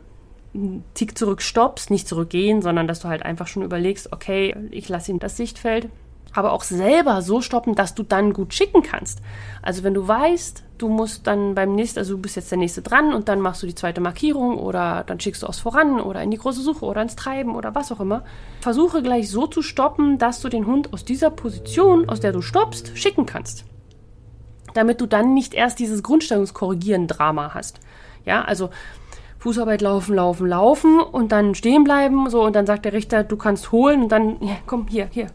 einen 0.55 0.85
Tick 0.95 1.19
zurück 1.19 1.43
stoppst, 1.43 1.91
nicht 1.91 2.07
zurückgehen, 2.07 2.63
sondern 2.63 2.87
dass 2.87 3.01
du 3.01 3.09
halt 3.09 3.25
einfach 3.25 3.49
schon 3.49 3.65
überlegst, 3.65 4.13
okay, 4.13 4.55
ich 4.71 4.89
lasse 4.89 5.11
ihm 5.11 5.19
das 5.19 5.37
Sichtfeld 5.37 5.89
aber 6.35 6.53
auch 6.53 6.63
selber 6.63 7.23
so 7.23 7.41
stoppen, 7.41 7.75
dass 7.75 7.95
du 7.95 8.03
dann 8.03 8.33
gut 8.33 8.55
schicken 8.55 8.83
kannst. 8.83 9.21
Also 9.63 9.83
wenn 9.83 9.95
du 9.95 10.07
weißt, 10.07 10.63
du 10.79 10.89
musst 10.89 11.27
dann 11.27 11.55
beim 11.55 11.75
nächsten, 11.75 11.99
also 11.99 12.15
du 12.15 12.23
bist 12.23 12.37
jetzt 12.37 12.51
der 12.51 12.59
nächste 12.59 12.83
dran 12.83 13.13
und 13.13 13.29
dann 13.29 13.41
machst 13.41 13.63
du 13.63 13.67
die 13.67 13.75
zweite 13.75 14.01
Markierung 14.01 14.59
oder 14.59 15.05
dann 15.07 15.21
schickst 15.21 15.43
du 15.43 15.47
aus 15.47 15.59
voran 15.59 16.01
oder 16.01 16.23
in 16.23 16.31
die 16.31 16.39
große 16.39 16.63
Suche 16.63 16.85
oder 16.85 17.03
ins 17.03 17.17
Treiben 17.17 17.55
oder 17.55 17.75
was 17.75 17.93
auch 17.93 18.01
immer. 18.01 18.25
Versuche 18.61 19.03
gleich 19.03 19.31
so 19.31 19.47
zu 19.47 19.63
stoppen, 19.63 20.19
dass 20.19 20.41
du 20.41 20.49
den 20.49 20.67
Hund 20.67 20.93
aus 20.93 21.05
dieser 21.05 21.31
Position, 21.31 22.09
aus 22.09 22.21
der 22.21 22.33
du 22.33 22.43
stoppst, 22.43 22.97
schicken 22.97 23.27
kannst. 23.27 23.65
Damit 24.75 25.01
du 25.01 25.07
dann 25.07 25.35
nicht 25.35 25.55
erst 25.55 25.81
dieses 25.81 26.03
Grundstellungskorrigieren-Drama 26.03 27.55
hast. 27.55 27.81
Ja, 28.25 28.43
also 28.45 28.71
Fußarbeit 29.39 29.81
laufen, 29.81 30.15
laufen, 30.15 30.47
laufen 30.47 31.01
und 31.01 31.33
dann 31.33 31.55
stehen 31.55 31.83
bleiben, 31.83 32.29
so 32.29 32.45
und 32.45 32.55
dann 32.55 32.67
sagt 32.67 32.85
der 32.85 32.93
Richter, 32.93 33.25
du 33.25 33.37
kannst 33.37 33.73
holen 33.73 34.03
und 34.03 34.13
dann, 34.13 34.37
ja, 34.43 34.57
komm, 34.67 34.87
hier, 34.87 35.09
hier, 35.11 35.29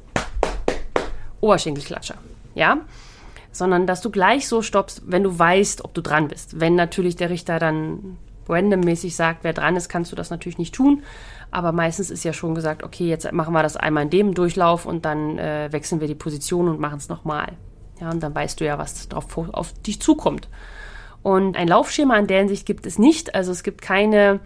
Oberschenkelklatscher. 1.41 2.15
Ja? 2.53 2.79
Sondern 3.51 3.87
dass 3.87 4.01
du 4.01 4.09
gleich 4.09 4.47
so 4.47 4.61
stoppst, 4.61 5.03
wenn 5.05 5.23
du 5.23 5.37
weißt, 5.37 5.85
ob 5.85 5.93
du 5.93 6.01
dran 6.01 6.27
bist. 6.27 6.59
Wenn 6.59 6.75
natürlich 6.75 7.15
der 7.15 7.29
Richter 7.29 7.59
dann 7.59 8.17
randommäßig 8.47 9.15
sagt, 9.15 9.43
wer 9.43 9.53
dran 9.53 9.75
ist, 9.75 9.89
kannst 9.89 10.11
du 10.11 10.15
das 10.15 10.29
natürlich 10.29 10.57
nicht 10.57 10.75
tun. 10.75 11.03
Aber 11.51 11.71
meistens 11.71 12.11
ist 12.11 12.23
ja 12.23 12.33
schon 12.33 12.55
gesagt, 12.55 12.83
okay, 12.83 13.07
jetzt 13.07 13.31
machen 13.31 13.53
wir 13.53 13.63
das 13.63 13.77
einmal 13.77 14.03
in 14.03 14.09
dem 14.09 14.33
Durchlauf 14.33 14.85
und 14.85 15.05
dann 15.05 15.37
äh, 15.37 15.69
wechseln 15.71 16.01
wir 16.01 16.07
die 16.07 16.15
Position 16.15 16.67
und 16.67 16.79
machen 16.79 16.97
es 16.97 17.09
nochmal. 17.09 17.53
Ja, 17.99 18.09
und 18.09 18.21
dann 18.21 18.35
weißt 18.35 18.59
du 18.59 18.65
ja, 18.65 18.77
was 18.77 19.07
drauf, 19.07 19.37
auf 19.37 19.73
dich 19.81 20.01
zukommt. 20.01 20.49
Und 21.23 21.57
ein 21.57 21.67
Laufschema 21.67 22.17
in 22.17 22.27
der 22.27 22.39
Hinsicht 22.39 22.65
gibt 22.65 22.85
es 22.85 22.99
nicht. 22.99 23.33
Also 23.33 23.51
es 23.51 23.63
gibt 23.63 23.81
keine 23.81 24.41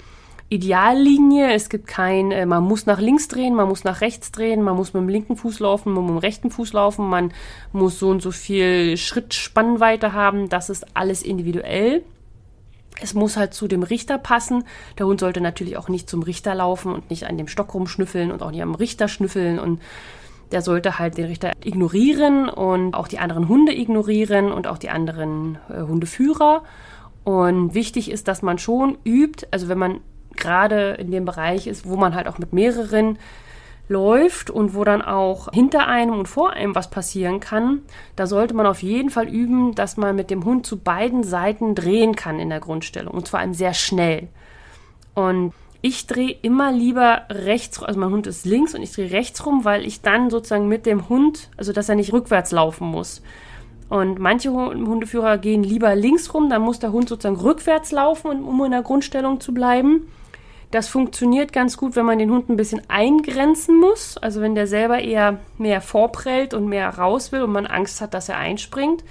Ideallinie. 0.50 1.54
Es 1.54 1.70
gibt 1.70 1.86
kein, 1.88 2.32
äh, 2.32 2.46
man 2.46 2.64
muss 2.64 2.88
nach 2.88 3.00
links 3.00 3.28
drehen, 3.28 3.56
man 3.56 3.68
muss 3.68 3.84
nach 3.84 4.02
rechts 4.02 4.32
drehen, 4.32 4.64
man 4.64 4.76
muss 4.76 4.94
mit 4.94 5.02
dem 5.02 5.10
linken 5.10 5.38
Fuß 5.38 5.60
laufen, 5.60 5.94
man 5.94 6.04
muss 6.04 6.12
mit 6.12 6.22
dem 6.22 6.26
rechten 6.26 6.52
Fuß 6.52 6.74
laufen, 6.74 7.08
man 7.08 7.32
muss 7.72 8.00
so 8.00 8.10
und 8.10 8.22
so 8.22 8.32
viel 8.32 8.98
Schrittspannweite 8.98 10.14
haben. 10.14 10.50
Das 10.50 10.70
ist 10.70 10.86
alles 10.96 11.22
individuell. 11.22 12.04
Es 13.02 13.14
muss 13.14 13.38
halt 13.38 13.54
zu 13.54 13.68
dem 13.68 13.84
Richter 13.84 14.18
passen. 14.18 14.64
Der 14.98 15.06
Hund 15.06 15.20
sollte 15.20 15.40
natürlich 15.40 15.78
auch 15.78 15.88
nicht 15.88 16.10
zum 16.10 16.24
Richter 16.24 16.56
laufen 16.56 16.92
und 16.92 17.10
nicht 17.10 17.28
an 17.28 17.38
dem 17.38 17.48
Stock 17.48 17.74
rumschnüffeln 17.74 18.32
und 18.32 18.42
auch 18.42 18.52
nicht 18.52 18.64
am 18.64 18.76
Richter 18.76 19.08
schnüffeln 19.08 19.60
und 19.60 19.80
der 20.52 20.64
sollte 20.64 20.98
halt 20.98 21.18
den 21.18 21.26
Richter 21.26 21.52
ignorieren 21.64 22.50
und 22.50 22.96
auch 22.96 23.08
die 23.08 23.20
anderen 23.20 23.48
Hunde 23.48 23.78
ignorieren 23.78 24.52
und 24.52 24.66
auch 24.66 24.80
die 24.80 24.90
anderen 24.90 25.60
äh, 25.70 25.82
Hundeführer. 25.82 26.64
Und 27.24 27.76
wichtig 27.76 28.10
ist, 28.10 28.28
dass 28.28 28.42
man 28.42 28.58
schon 28.58 28.98
übt, 29.06 29.48
also 29.52 29.68
wenn 29.68 29.78
man 29.78 30.00
gerade 30.40 30.92
in 30.94 31.12
dem 31.12 31.26
Bereich 31.26 31.68
ist, 31.68 31.88
wo 31.88 31.96
man 31.96 32.16
halt 32.16 32.28
auch 32.28 32.38
mit 32.38 32.54
mehreren 32.54 33.20
läuft 33.90 34.52
und 34.52 34.76
wo 34.76 34.84
dann 34.84 35.02
auch 35.02 35.52
hinter 35.52 35.88
einem 35.88 36.14
und 36.14 36.28
vor 36.28 36.52
einem 36.52 36.76
was 36.76 36.90
passieren 36.90 37.40
kann, 37.40 37.82
da 38.16 38.28
sollte 38.28 38.54
man 38.54 38.68
auf 38.68 38.84
jeden 38.84 39.10
Fall 39.10 39.28
üben, 39.28 39.74
dass 39.74 39.98
man 39.98 40.16
mit 40.16 40.30
dem 40.30 40.46
Hund 40.46 40.66
zu 40.66 40.78
beiden 40.78 41.24
Seiten 41.24 41.74
drehen 41.74 42.16
kann 42.16 42.40
in 42.40 42.50
der 42.50 42.60
Grundstellung 42.60 43.14
und 43.14 43.28
zwar 43.28 43.52
sehr 43.54 43.74
schnell. 43.74 44.28
Und 45.16 45.54
ich 45.82 46.08
drehe 46.08 46.36
immer 46.42 46.72
lieber 46.72 47.24
rechts, 47.30 47.82
also 47.82 48.00
mein 48.00 48.12
Hund 48.12 48.28
ist 48.28 48.46
links 48.46 48.76
und 48.76 48.82
ich 48.82 48.92
drehe 48.92 49.12
rechts 49.12 49.46
rum, 49.46 49.66
weil 49.66 49.86
ich 49.86 50.02
dann 50.02 50.30
sozusagen 50.30 50.68
mit 50.68 50.86
dem 50.86 51.10
Hund, 51.10 51.50
also 51.58 51.74
dass 51.74 51.90
er 51.90 51.96
nicht 51.96 52.14
rückwärts 52.14 52.52
laufen 52.52 52.88
muss. 52.88 53.22
Und 53.90 54.20
manche 54.20 54.52
Hundeführer 54.52 55.40
gehen 55.40 55.64
lieber 55.64 55.96
links 55.96 56.34
rum, 56.34 56.50
dann 56.50 56.62
muss 56.62 56.78
der 56.78 56.92
Hund 56.92 57.10
sozusagen 57.10 57.38
rückwärts 57.40 57.92
laufen, 57.92 58.44
um 58.44 58.64
in 58.64 58.72
der 58.72 58.84
Grundstellung 58.84 59.40
zu 59.40 59.52
bleiben. 59.52 60.08
Das 60.72 60.88
funktioniert 60.88 61.52
ganz 61.52 61.78
gut, 61.78 61.96
wenn 61.96 62.06
man 62.06 62.20
den 62.20 62.30
Hund 62.30 62.50
ein 62.50 62.56
bisschen 62.56 62.82
eingrenzen 62.90 63.80
muss. 63.80 64.18
Also 64.18 64.42
wenn 64.42 64.54
der 64.54 64.68
selber 64.68 65.00
eher 65.00 65.40
mehr 65.58 65.82
vorprellt 65.82 66.54
und 66.54 66.68
mehr 66.68 66.90
raus 66.90 67.32
will 67.32 67.42
und 67.42 67.52
man 67.52 67.66
Angst 67.66 68.02
hat, 68.02 68.14
dass 68.14 68.30
er 68.30 68.38
einspringt. 68.38 69.04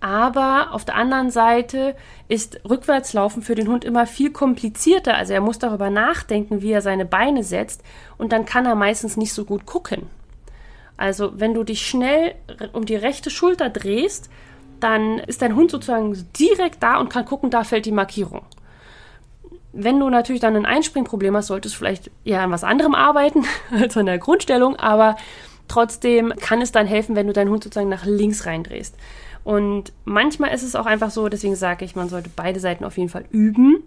Aber 0.00 0.68
auf 0.72 0.86
der 0.86 0.94
anderen 0.94 1.30
Seite 1.30 1.94
ist 2.26 2.60
Rückwärtslaufen 2.68 3.42
für 3.42 3.54
den 3.54 3.68
Hund 3.68 3.84
immer 3.84 4.06
viel 4.06 4.30
komplizierter. 4.30 5.14
Also 5.14 5.34
er 5.34 5.42
muss 5.42 5.58
darüber 5.58 5.90
nachdenken, 5.90 6.62
wie 6.62 6.72
er 6.72 6.80
seine 6.80 7.04
Beine 7.04 7.44
setzt 7.44 7.82
und 8.16 8.32
dann 8.32 8.46
kann 8.46 8.64
er 8.64 8.74
meistens 8.74 9.18
nicht 9.18 9.34
so 9.34 9.44
gut 9.44 9.66
gucken. 9.66 10.06
Also 10.96 11.32
wenn 11.38 11.52
du 11.52 11.64
dich 11.64 11.86
schnell 11.86 12.34
um 12.72 12.86
die 12.86 12.96
rechte 12.96 13.28
Schulter 13.28 13.68
drehst, 13.68 14.30
dann 14.80 15.18
ist 15.18 15.42
dein 15.42 15.54
Hund 15.54 15.70
sozusagen 15.70 16.16
direkt 16.38 16.82
da 16.82 16.98
und 16.98 17.10
kann 17.10 17.26
gucken, 17.26 17.50
da 17.50 17.64
fällt 17.64 17.84
die 17.84 17.92
Markierung. 17.92 18.42
Wenn 19.72 20.00
du 20.00 20.10
natürlich 20.10 20.40
dann 20.40 20.56
ein 20.56 20.66
Einspringproblem 20.66 21.36
hast, 21.36 21.46
solltest 21.46 21.74
du 21.74 21.78
vielleicht 21.78 22.10
eher 22.24 22.42
an 22.42 22.50
was 22.50 22.64
anderem 22.64 22.94
arbeiten 22.94 23.44
als 23.70 23.96
an 23.96 24.06
der 24.06 24.18
Grundstellung, 24.18 24.76
aber 24.76 25.16
trotzdem 25.68 26.32
kann 26.40 26.60
es 26.60 26.72
dann 26.72 26.86
helfen, 26.86 27.16
wenn 27.16 27.26
du 27.26 27.32
deinen 27.32 27.50
Hund 27.50 27.62
sozusagen 27.62 27.88
nach 27.88 28.04
links 28.04 28.46
reindrehst. 28.46 28.96
Und 29.44 29.92
manchmal 30.04 30.52
ist 30.52 30.62
es 30.62 30.76
auch 30.76 30.86
einfach 30.86 31.10
so, 31.10 31.28
deswegen 31.28 31.56
sage 31.56 31.84
ich, 31.84 31.96
man 31.96 32.08
sollte 32.08 32.30
beide 32.34 32.60
Seiten 32.60 32.84
auf 32.84 32.98
jeden 32.98 33.08
Fall 33.08 33.24
üben, 33.30 33.82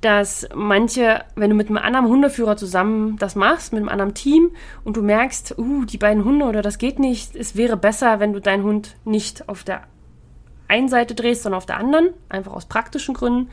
dass 0.00 0.48
manche, 0.54 1.24
wenn 1.36 1.50
du 1.50 1.56
mit 1.56 1.68
einem 1.68 1.78
anderen 1.78 2.08
Hundeführer 2.08 2.56
zusammen 2.56 3.16
das 3.18 3.36
machst, 3.36 3.72
mit 3.72 3.80
einem 3.80 3.88
anderen 3.88 4.14
Team 4.14 4.50
und 4.84 4.96
du 4.96 5.02
merkst, 5.02 5.56
uh, 5.58 5.84
die 5.84 5.98
beiden 5.98 6.24
Hunde 6.24 6.46
oder 6.46 6.62
das 6.62 6.78
geht 6.78 6.98
nicht, 6.98 7.36
es 7.36 7.54
wäre 7.54 7.76
besser, 7.76 8.18
wenn 8.18 8.32
du 8.32 8.40
deinen 8.40 8.64
Hund 8.64 8.96
nicht 9.04 9.48
auf 9.48 9.62
der 9.62 9.82
einen 10.66 10.88
Seite 10.88 11.14
drehst, 11.14 11.42
sondern 11.42 11.58
auf 11.58 11.66
der 11.66 11.76
anderen, 11.76 12.08
einfach 12.28 12.52
aus 12.52 12.66
praktischen 12.66 13.14
Gründen, 13.14 13.50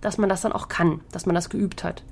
dass 0.00 0.18
man 0.18 0.28
das 0.28 0.40
dann 0.40 0.52
auch 0.52 0.68
kann, 0.68 1.00
dass 1.12 1.26
man 1.26 1.34
das 1.34 1.50
geübt 1.50 1.84
hat. 1.84 2.02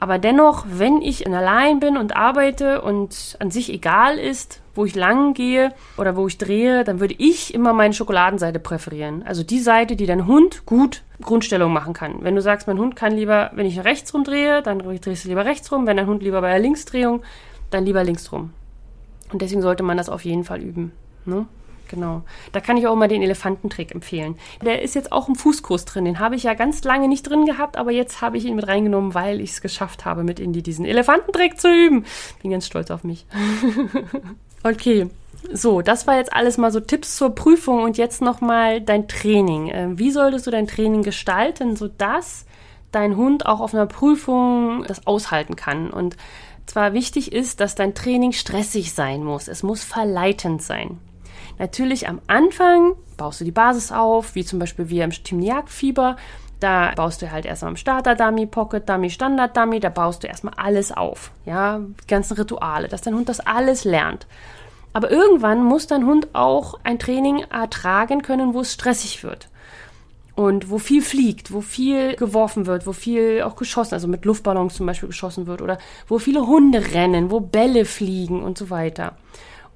Aber 0.00 0.18
dennoch, 0.18 0.64
wenn 0.66 1.02
ich 1.02 1.26
allein 1.26 1.78
bin 1.78 1.98
und 1.98 2.16
arbeite 2.16 2.80
und 2.80 3.36
an 3.38 3.50
sich 3.50 3.70
egal 3.70 4.16
ist, 4.16 4.62
wo 4.74 4.86
ich 4.86 4.94
lang 4.94 5.34
gehe 5.34 5.74
oder 5.98 6.16
wo 6.16 6.26
ich 6.26 6.38
drehe, 6.38 6.84
dann 6.84 7.00
würde 7.00 7.14
ich 7.18 7.52
immer 7.52 7.74
meine 7.74 7.92
Schokoladenseite 7.92 8.60
präferieren. 8.60 9.22
Also 9.24 9.42
die 9.42 9.60
Seite, 9.60 9.96
die 9.96 10.06
dein 10.06 10.26
Hund 10.26 10.64
gut 10.64 11.02
Grundstellung 11.20 11.74
machen 11.74 11.92
kann. 11.92 12.22
Wenn 12.22 12.34
du 12.34 12.40
sagst, 12.40 12.66
mein 12.66 12.78
Hund 12.78 12.96
kann 12.96 13.12
lieber, 13.12 13.50
wenn 13.54 13.66
ich 13.66 13.84
rechts 13.84 14.14
rum 14.14 14.24
drehe, 14.24 14.62
dann 14.62 14.78
drehst 14.78 15.26
du 15.26 15.28
lieber 15.28 15.44
rechts 15.44 15.70
rum. 15.70 15.86
Wenn 15.86 15.98
dein 15.98 16.06
Hund 16.06 16.22
lieber 16.22 16.40
bei 16.40 16.48
der 16.48 16.60
Linksdrehung, 16.60 17.22
dann 17.68 17.84
lieber 17.84 18.02
links 18.02 18.32
rum. 18.32 18.54
Und 19.30 19.42
deswegen 19.42 19.60
sollte 19.60 19.82
man 19.82 19.98
das 19.98 20.08
auf 20.08 20.24
jeden 20.24 20.44
Fall 20.44 20.62
üben. 20.62 20.92
Ne? 21.26 21.46
Genau. 21.90 22.22
Da 22.52 22.60
kann 22.60 22.76
ich 22.76 22.86
auch 22.86 22.94
mal 22.94 23.08
den 23.08 23.20
Elefantentrick 23.20 23.92
empfehlen. 23.92 24.36
Der 24.64 24.82
ist 24.82 24.94
jetzt 24.94 25.10
auch 25.10 25.28
im 25.28 25.34
Fußkurs 25.34 25.84
drin. 25.84 26.04
Den 26.04 26.20
habe 26.20 26.36
ich 26.36 26.44
ja 26.44 26.54
ganz 26.54 26.84
lange 26.84 27.08
nicht 27.08 27.28
drin 27.28 27.46
gehabt, 27.46 27.76
aber 27.76 27.90
jetzt 27.90 28.20
habe 28.20 28.38
ich 28.38 28.44
ihn 28.44 28.54
mit 28.54 28.68
reingenommen, 28.68 29.12
weil 29.12 29.40
ich 29.40 29.50
es 29.50 29.60
geschafft 29.60 30.04
habe, 30.04 30.22
mit 30.22 30.38
Indy 30.38 30.62
diesen 30.62 30.84
Elefantentrick 30.84 31.60
zu 31.60 31.68
üben. 31.68 32.04
Bin 32.42 32.52
ganz 32.52 32.66
stolz 32.66 32.92
auf 32.92 33.02
mich. 33.02 33.26
okay. 34.62 35.08
So, 35.52 35.82
das 35.82 36.06
war 36.06 36.16
jetzt 36.16 36.32
alles 36.32 36.58
mal 36.58 36.70
so 36.70 36.80
Tipps 36.80 37.16
zur 37.16 37.34
Prüfung 37.34 37.82
und 37.82 37.98
jetzt 37.98 38.22
nochmal 38.22 38.80
dein 38.80 39.08
Training. 39.08 39.68
Äh, 39.68 39.88
wie 39.98 40.12
solltest 40.12 40.46
du 40.46 40.50
dein 40.52 40.68
Training 40.68 41.02
gestalten, 41.02 41.74
sodass 41.74 42.44
dein 42.92 43.16
Hund 43.16 43.46
auch 43.46 43.60
auf 43.60 43.74
einer 43.74 43.86
Prüfung 43.86 44.84
das 44.86 45.06
aushalten 45.06 45.56
kann. 45.56 45.90
Und 45.90 46.16
zwar 46.66 46.92
wichtig 46.92 47.32
ist, 47.32 47.60
dass 47.60 47.74
dein 47.74 47.94
Training 47.94 48.32
stressig 48.32 48.92
sein 48.92 49.24
muss. 49.24 49.48
Es 49.48 49.62
muss 49.62 49.82
verleitend 49.82 50.62
sein. 50.62 50.98
Natürlich 51.60 52.08
am 52.08 52.22
Anfang 52.26 52.94
baust 53.18 53.42
du 53.42 53.44
die 53.44 53.50
Basis 53.50 53.92
auf, 53.92 54.34
wie 54.34 54.46
zum 54.46 54.58
Beispiel 54.58 54.88
wir 54.88 55.04
im 55.04 55.10
Team 55.10 55.42
Jagdfieber. 55.42 56.16
Da 56.58 56.92
baust 56.96 57.20
du 57.20 57.30
halt 57.30 57.44
erstmal 57.44 57.72
im 57.72 57.76
Starter-Dummy, 57.76 58.46
Pocket-Dummy, 58.46 59.10
Standard-Dummy, 59.10 59.78
da 59.78 59.90
baust 59.90 60.22
du 60.22 60.26
erstmal 60.26 60.54
alles 60.56 60.90
auf. 60.90 61.32
Ja, 61.44 61.80
die 61.80 62.06
ganzen 62.06 62.34
Rituale, 62.38 62.88
dass 62.88 63.02
dein 63.02 63.14
Hund 63.14 63.28
das 63.28 63.40
alles 63.40 63.84
lernt. 63.84 64.26
Aber 64.94 65.10
irgendwann 65.10 65.62
muss 65.62 65.86
dein 65.86 66.06
Hund 66.06 66.28
auch 66.32 66.80
ein 66.82 66.98
Training 66.98 67.44
ertragen 67.50 68.22
können, 68.22 68.54
wo 68.54 68.60
es 68.60 68.72
stressig 68.72 69.22
wird. 69.22 69.50
Und 70.34 70.70
wo 70.70 70.78
viel 70.78 71.02
fliegt, 71.02 71.52
wo 71.52 71.60
viel 71.60 72.16
geworfen 72.16 72.64
wird, 72.64 72.86
wo 72.86 72.94
viel 72.94 73.42
auch 73.42 73.56
geschossen, 73.56 73.92
also 73.92 74.08
mit 74.08 74.24
Luftballons 74.24 74.76
zum 74.76 74.86
Beispiel 74.86 75.10
geschossen 75.10 75.46
wird 75.46 75.60
oder 75.60 75.76
wo 76.08 76.18
viele 76.18 76.46
Hunde 76.46 76.94
rennen, 76.94 77.30
wo 77.30 77.40
Bälle 77.40 77.84
fliegen 77.84 78.42
und 78.42 78.56
so 78.56 78.70
weiter. 78.70 79.16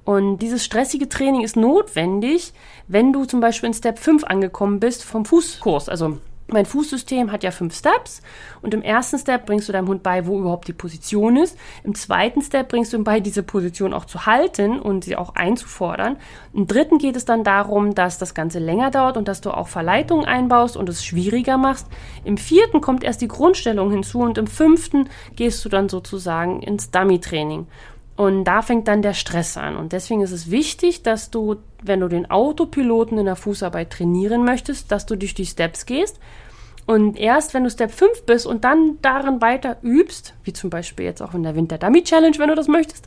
Und 0.05 0.37
dieses 0.37 0.63
stressige 0.63 1.09
Training 1.09 1.41
ist 1.41 1.57
notwendig, 1.57 2.53
wenn 2.87 3.11
du 3.11 3.25
zum 3.25 3.39
Beispiel 3.39 3.67
in 3.67 3.73
Step 3.73 3.99
5 3.99 4.23
angekommen 4.23 4.79
bist 4.79 5.03
vom 5.03 5.25
Fußkurs. 5.25 5.89
Also 5.89 6.19
mein 6.47 6.67
Fußsystem 6.67 7.31
hat 7.31 7.43
ja 7.43 7.49
fünf 7.49 7.75
Steps 7.75 8.21
und 8.61 8.75
im 8.75 8.83
ersten 8.83 9.17
Step 9.17 9.47
bringst 9.47 9.67
du 9.67 9.73
deinem 9.73 9.87
Hund 9.87 10.03
bei, 10.03 10.27
wo 10.27 10.39
überhaupt 10.39 10.67
die 10.67 10.73
Position 10.73 11.37
ist. 11.37 11.57
Im 11.83 11.95
zweiten 11.95 12.43
Step 12.43 12.69
bringst 12.69 12.93
du 12.93 12.97
ihm 12.97 13.03
bei, 13.03 13.19
diese 13.19 13.41
Position 13.41 13.95
auch 13.95 14.05
zu 14.05 14.27
halten 14.27 14.79
und 14.79 15.03
sie 15.03 15.15
auch 15.15 15.33
einzufordern. 15.33 16.17
Im 16.53 16.67
dritten 16.67 16.99
geht 16.99 17.15
es 17.15 17.25
dann 17.25 17.43
darum, 17.43 17.95
dass 17.95 18.19
das 18.19 18.35
Ganze 18.35 18.59
länger 18.59 18.91
dauert 18.91 19.17
und 19.17 19.27
dass 19.27 19.41
du 19.41 19.49
auch 19.49 19.67
Verleitungen 19.67 20.25
einbaust 20.25 20.77
und 20.77 20.87
es 20.87 21.03
schwieriger 21.03 21.57
machst. 21.57 21.87
Im 22.23 22.37
vierten 22.37 22.79
kommt 22.79 23.03
erst 23.03 23.21
die 23.21 23.27
Grundstellung 23.27 23.89
hinzu 23.89 24.19
und 24.19 24.37
im 24.37 24.45
fünften 24.45 25.09
gehst 25.35 25.65
du 25.65 25.69
dann 25.69 25.89
sozusagen 25.89 26.61
ins 26.61 26.91
Dummy-Training. 26.91 27.65
Und 28.15 28.45
da 28.45 28.61
fängt 28.61 28.87
dann 28.87 29.01
der 29.01 29.13
Stress 29.13 29.57
an. 29.57 29.75
Und 29.75 29.91
deswegen 29.91 30.21
ist 30.21 30.31
es 30.31 30.49
wichtig, 30.49 31.03
dass 31.03 31.31
du, 31.31 31.57
wenn 31.83 31.99
du 31.99 32.07
den 32.07 32.29
Autopiloten 32.31 33.17
in 33.17 33.25
der 33.25 33.35
Fußarbeit 33.35 33.91
trainieren 33.91 34.45
möchtest, 34.45 34.91
dass 34.91 35.05
du 35.05 35.15
durch 35.15 35.33
die 35.33 35.45
Steps 35.45 35.85
gehst. 35.85 36.19
Und 36.85 37.17
erst 37.17 37.53
wenn 37.53 37.63
du 37.63 37.69
Step 37.69 37.91
5 37.91 38.23
bist 38.25 38.45
und 38.45 38.63
dann 38.63 38.99
darin 39.01 39.41
weiter 39.41 39.77
übst, 39.81 40.35
wie 40.43 40.53
zum 40.53 40.69
Beispiel 40.69 41.05
jetzt 41.05 41.21
auch 41.21 41.33
in 41.33 41.41
der 41.41 41.55
Winter 41.55 41.79
Dummy 41.79 42.03
Challenge, 42.03 42.37
wenn 42.37 42.49
du 42.49 42.55
das 42.55 42.67
möchtest, 42.67 43.05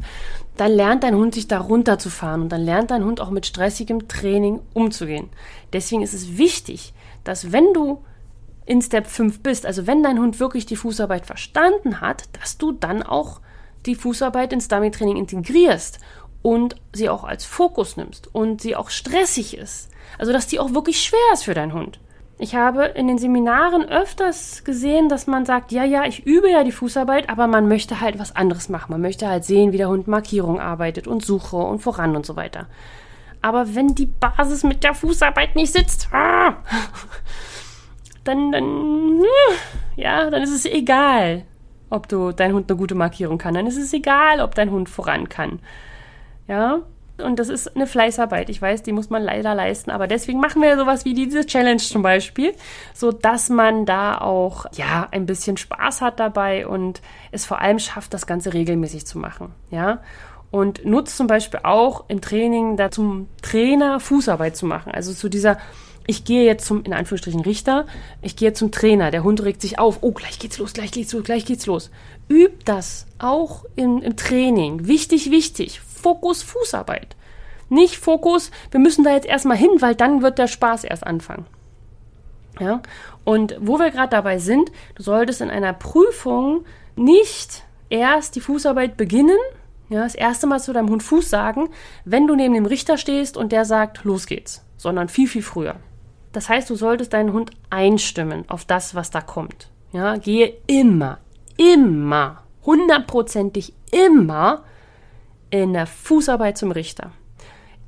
dann 0.57 0.73
lernt 0.73 1.05
dein 1.05 1.15
Hund 1.15 1.35
sich 1.35 1.47
da 1.47 1.61
runterzufahren 1.61 2.43
und 2.43 2.49
dann 2.51 2.63
lernt 2.63 2.91
dein 2.91 3.05
Hund 3.05 3.21
auch 3.21 3.31
mit 3.31 3.47
stressigem 3.47 4.09
Training 4.09 4.61
umzugehen. 4.75 5.29
Deswegen 5.73 6.03
ist 6.03 6.13
es 6.13 6.37
wichtig, 6.37 6.93
dass 7.23 7.53
wenn 7.53 7.73
du 7.73 8.03
in 8.67 8.83
Step 8.83 9.07
5 9.07 9.41
bist, 9.41 9.65
also 9.65 9.87
wenn 9.87 10.03
dein 10.03 10.19
Hund 10.19 10.41
wirklich 10.41 10.67
die 10.67 10.77
Fußarbeit 10.77 11.25
verstanden 11.25 12.01
hat, 12.01 12.25
dass 12.39 12.59
du 12.59 12.73
dann 12.73 13.05
auch 13.05 13.41
die 13.89 13.97
Fußarbeit 13.97 14.53
ins 14.53 14.69
Dummy-Training 14.69 15.17
integrierst 15.17 15.99
und 16.43 16.77
sie 16.93 17.09
auch 17.09 17.25
als 17.25 17.45
Fokus 17.45 17.97
nimmst 17.97 18.33
und 18.35 18.61
sie 18.61 18.77
auch 18.77 18.91
stressig 18.91 19.57
ist. 19.57 19.91
Also, 20.19 20.33
dass 20.33 20.47
die 20.47 20.61
auch 20.61 20.73
wirklich 20.75 21.03
schwer 21.03 21.19
ist 21.33 21.45
für 21.45 21.55
deinen 21.55 21.73
Hund. 21.73 21.99
Ich 22.41 22.55
habe 22.55 22.85
in 22.85 23.09
den 23.09 23.19
Seminaren 23.19 23.89
öfters 23.89 24.63
gesehen, 24.63 25.09
dass 25.09 25.27
man 25.27 25.45
sagt, 25.45 25.73
ja, 25.73 25.83
ja, 25.83 26.05
ich 26.05 26.25
übe 26.25 26.49
ja 26.49 26.63
die 26.63 26.71
Fußarbeit, 26.71 27.29
aber 27.29 27.49
man 27.49 27.67
möchte 27.67 28.01
halt 28.01 28.21
was 28.21 28.37
anderes 28.37 28.69
machen. 28.69 28.93
Man 28.93 29.01
möchte 29.01 29.29
halt 29.29 29.45
sehen, 29.45 29.73
wie 29.73 29.77
der 29.77 29.89
Hund 29.89 30.07
Markierung 30.07 30.61
arbeitet 30.61 31.09
und 31.09 31.25
Suche 31.25 31.57
und 31.57 31.81
voran 31.81 32.15
und 32.15 32.25
so 32.25 32.37
weiter. 32.37 32.67
Aber 33.43 33.75
wenn 33.75 33.95
die 33.97 34.07
Basis 34.07 34.63
mit 34.63 34.85
der 34.85 34.95
Fußarbeit 34.95 35.57
nicht 35.57 35.73
sitzt, 35.73 36.09
ah, 36.13 36.59
dann, 38.25 38.53
dann, 38.53 39.23
ja, 39.97 40.31
dann 40.31 40.43
ist 40.43 40.55
es 40.55 40.65
egal 40.65 41.45
ob 41.91 42.09
du 42.09 42.33
dein 42.33 42.53
Hund 42.53 42.71
eine 42.71 42.79
gute 42.79 42.95
Markierung 42.95 43.39
kann. 43.39 43.55
Dann 43.55 43.67
ist 43.67 43.77
es 43.77 43.93
egal, 43.93 44.41
ob 44.41 44.55
dein 44.55 44.71
Hund 44.71 44.89
voran 44.89 45.29
kann. 45.29 45.61
Ja, 46.47 46.83
und 47.23 47.39
das 47.39 47.49
ist 47.49 47.75
eine 47.75 47.87
Fleißarbeit. 47.87 48.49
Ich 48.49 48.63
weiß, 48.63 48.83
die 48.83 48.93
muss 48.93 49.11
man 49.11 49.23
leider 49.23 49.55
leisten, 49.55 49.91
aber 49.91 50.07
deswegen 50.07 50.41
machen 50.41 50.63
wir 50.63 50.77
sowas 50.77 51.05
wie 51.05 51.15
diese 51.15 51.45
Challenge 51.45 51.79
zum 51.79 52.03
Beispiel, 52.03 52.55
so 52.95 53.13
dass 53.13 53.49
man 53.49 53.87
da 53.87 54.19
auch 54.19 54.67
ja 54.75 55.09
ein 55.11 55.27
bisschen 55.27 55.57
Spaß 55.57 56.01
hat 56.01 56.21
dabei 56.21 56.67
und 56.67 57.03
es 57.33 57.45
vor 57.45 57.61
allem 57.61 57.79
schafft, 57.79 58.15
das 58.15 58.27
Ganze 58.27 58.55
regelmäßig 58.55 59.07
zu 59.07 59.19
machen. 59.19 59.53
Ja. 59.71 60.01
Und 60.51 60.87
nutzt 60.87 61.17
zum 61.17 61.27
Beispiel 61.27 61.61
auch 61.63 62.05
im 62.09 62.23
Training 62.23 62.77
da 62.79 62.91
zum 62.91 63.29
Trainer 63.43 64.01
Fußarbeit 64.01 64.57
zu 64.57 64.65
machen. 64.65 64.93
Also 64.93 65.13
zu 65.13 65.29
dieser 65.29 65.59
ich 66.09 66.25
gehe 66.25 66.47
jetzt 66.47 66.65
zum, 66.65 66.85
in 66.85 66.95
Anführungsstrichen, 66.95 67.43
Richter, 67.43 67.87
ich 68.23 68.35
gehe 68.35 68.55
zum 68.55 68.73
Trainer, 68.73 69.11
der 69.11 69.25
Hund 69.25 69.45
regt 69.45 69.61
sich 69.61 69.79
auf, 69.79 69.99
oh, 70.01 70.13
gleich 70.13 70.39
geht's 70.39 70.57
los, 70.57 70.73
gleich 70.73 70.91
geht's 70.91 71.13
los, 71.13 71.23
gleich 71.23 71.45
geht's 71.45 71.67
los. 71.67 71.91
Übt 72.29 72.65
das 72.65 73.07
auch 73.19 73.67
im, 73.77 74.01
im 74.01 74.17
Training. 74.17 74.87
Wichtig, 74.87 75.31
wichtig. 75.31 75.81
Fokus 75.81 76.43
Fußarbeit. 76.43 77.15
Nicht 77.69 77.99
Fokus, 77.99 78.51
wir 78.71 78.81
müssen 78.81 79.05
da 79.05 79.13
jetzt 79.13 79.27
erstmal 79.27 79.59
hin, 79.59 79.69
weil 79.81 79.95
dann 79.95 80.23
wird 80.23 80.39
der 80.39 80.47
Spaß 80.47 80.85
erst 80.85 81.07
anfangen. 81.07 81.45
Ja? 82.59 82.81
Und 83.25 83.59
wo 83.61 83.79
wir 83.79 83.91
gerade 83.91 84.09
dabei 84.09 84.39
sind, 84.39 84.73
du 84.95 85.03
solltest 85.03 85.43
in 85.43 85.51
einer 85.51 85.75
Prüfung 85.75 86.65
nicht 86.97 87.65
erst 87.91 88.35
die 88.35 88.41
Fußarbeit 88.41 88.97
beginnen, 88.97 89.37
ja, 89.91 90.05
das 90.05 90.15
erste 90.15 90.47
Mal 90.47 90.61
zu 90.61 90.73
deinem 90.73 90.89
Hund 90.89 91.03
Fuß 91.03 91.29
sagen, 91.29 91.69
wenn 92.07 92.27
du 92.27 92.35
neben 92.35 92.55
dem 92.55 92.65
Richter 92.65 92.97
stehst 92.97 93.37
und 93.37 93.53
der 93.53 93.67
sagt, 93.67 94.05
los 94.05 94.27
geht's, 94.27 94.65
sondern 94.79 95.11
viel, 95.11 95.29
viel 95.29 95.43
früher. 95.43 95.77
Das 96.39 96.49
heißt, 96.49 96.71
du 96.71 96.77
solltest 96.77 97.15
deinen 97.15 97.33
Hund 97.33 97.51
einstimmen 97.69 98.45
auf 98.47 98.65
das, 98.65 98.95
was 98.95 99.11
da 99.11 99.21
kommt. 99.21 99.71
Ja, 99.91 100.19
gehe 100.19 100.55
immer, 100.69 101.19
immer, 101.57 102.45
hundertprozentig 102.65 103.73
immer 103.91 104.63
in 105.51 105.73
der 105.73 105.89
Fußarbeit 105.89 106.57
zum 106.57 106.71
Richter. 106.71 107.11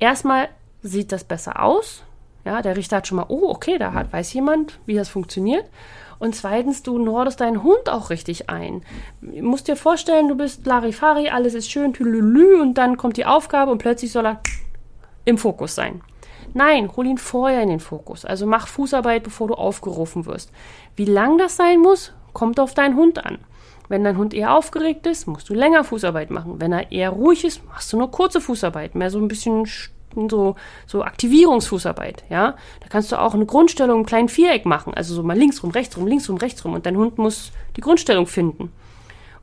Erstmal 0.00 0.48
sieht 0.82 1.12
das 1.12 1.22
besser 1.22 1.62
aus. 1.62 2.02
Ja, 2.44 2.60
der 2.60 2.76
Richter 2.76 2.96
hat 2.96 3.06
schon 3.06 3.18
mal, 3.18 3.26
oh, 3.28 3.50
okay, 3.50 3.78
da 3.78 3.92
hat, 3.92 4.12
weiß 4.12 4.32
jemand, 4.32 4.80
wie 4.84 4.96
das 4.96 5.08
funktioniert. 5.08 5.66
Und 6.18 6.34
zweitens, 6.34 6.82
du 6.82 6.98
nordest 6.98 7.40
deinen 7.40 7.62
Hund 7.62 7.88
auch 7.88 8.10
richtig 8.10 8.50
ein. 8.50 8.82
Du 9.20 9.42
musst 9.42 9.68
dir 9.68 9.76
vorstellen, 9.76 10.26
du 10.26 10.34
bist 10.34 10.66
Larifari, 10.66 11.28
alles 11.28 11.54
ist 11.54 11.70
schön, 11.70 11.92
tülülü, 11.92 12.60
und 12.60 12.74
dann 12.74 12.96
kommt 12.96 13.16
die 13.16 13.26
Aufgabe 13.26 13.70
und 13.70 13.78
plötzlich 13.78 14.10
soll 14.10 14.26
er 14.26 14.40
im 15.24 15.38
Fokus 15.38 15.76
sein. 15.76 16.02
Nein, 16.54 16.90
hol 16.96 17.06
ihn 17.06 17.18
vorher 17.18 17.62
in 17.62 17.68
den 17.68 17.80
Fokus. 17.80 18.24
Also 18.24 18.46
mach 18.46 18.66
Fußarbeit, 18.66 19.22
bevor 19.22 19.48
du 19.48 19.54
aufgerufen 19.54 20.26
wirst. 20.26 20.50
Wie 20.96 21.04
lang 21.04 21.38
das 21.38 21.56
sein 21.56 21.80
muss, 21.80 22.12
kommt 22.32 22.60
auf 22.60 22.74
deinen 22.74 22.96
Hund 22.96 23.24
an. 23.24 23.38
Wenn 23.88 24.04
dein 24.04 24.16
Hund 24.16 24.34
eher 24.34 24.54
aufgeregt 24.54 25.06
ist, 25.06 25.26
musst 25.26 25.48
du 25.48 25.54
länger 25.54 25.82
Fußarbeit 25.82 26.30
machen. 26.30 26.60
Wenn 26.60 26.72
er 26.72 26.92
eher 26.92 27.10
ruhig 27.10 27.44
ist, 27.44 27.66
machst 27.66 27.92
du 27.92 27.98
nur 27.98 28.10
kurze 28.10 28.40
Fußarbeit, 28.40 28.94
mehr 28.94 29.10
so 29.10 29.18
ein 29.18 29.26
bisschen 29.26 29.66
so, 30.28 30.56
so 30.86 31.02
Aktivierungsfußarbeit, 31.02 32.24
ja. 32.30 32.54
Da 32.80 32.88
kannst 32.88 33.10
du 33.12 33.20
auch 33.20 33.34
eine 33.34 33.46
Grundstellung 33.46 34.00
im 34.00 34.06
kleinen 34.06 34.28
Viereck 34.28 34.66
machen, 34.66 34.94
also 34.94 35.14
so 35.14 35.22
mal 35.22 35.36
links 35.36 35.62
rum, 35.62 35.70
rechts 35.70 35.96
rum, 35.96 36.06
links 36.06 36.28
rum, 36.28 36.36
rechts 36.36 36.64
rum 36.64 36.74
und 36.74 36.86
dein 36.86 36.96
Hund 36.96 37.18
muss 37.18 37.52
die 37.76 37.80
Grundstellung 37.80 38.26
finden. 38.26 38.72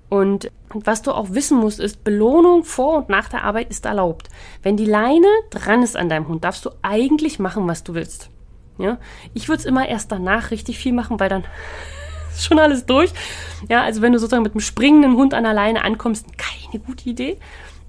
Und 0.09 0.51
was 0.69 1.01
du 1.01 1.11
auch 1.11 1.27
wissen 1.31 1.57
musst, 1.57 1.79
ist, 1.79 2.03
Belohnung 2.03 2.63
vor 2.63 2.97
und 2.97 3.09
nach 3.09 3.29
der 3.29 3.43
Arbeit 3.43 3.69
ist 3.69 3.85
erlaubt. 3.85 4.29
Wenn 4.63 4.77
die 4.77 4.85
Leine 4.85 5.27
dran 5.49 5.83
ist 5.83 5.97
an 5.97 6.09
deinem 6.09 6.27
Hund, 6.27 6.43
darfst 6.43 6.65
du 6.65 6.69
eigentlich 6.81 7.39
machen, 7.39 7.67
was 7.67 7.83
du 7.83 7.93
willst. 7.93 8.29
Ja? 8.77 8.97
Ich 9.33 9.49
würde 9.49 9.59
es 9.59 9.65
immer 9.65 9.87
erst 9.87 10.11
danach 10.11 10.51
richtig 10.51 10.79
viel 10.79 10.93
machen, 10.93 11.19
weil 11.19 11.29
dann 11.29 11.43
ist 12.33 12.45
schon 12.45 12.59
alles 12.59 12.85
durch. 12.85 13.11
Ja, 13.67 13.83
also 13.83 14.01
wenn 14.01 14.13
du 14.13 14.19
sozusagen 14.19 14.43
mit 14.43 14.53
einem 14.53 14.61
springenden 14.61 15.15
Hund 15.15 15.33
an 15.33 15.43
der 15.43 15.53
Leine 15.53 15.83
ankommst, 15.83 16.25
keine 16.37 16.83
gute 16.83 17.09
Idee. 17.09 17.37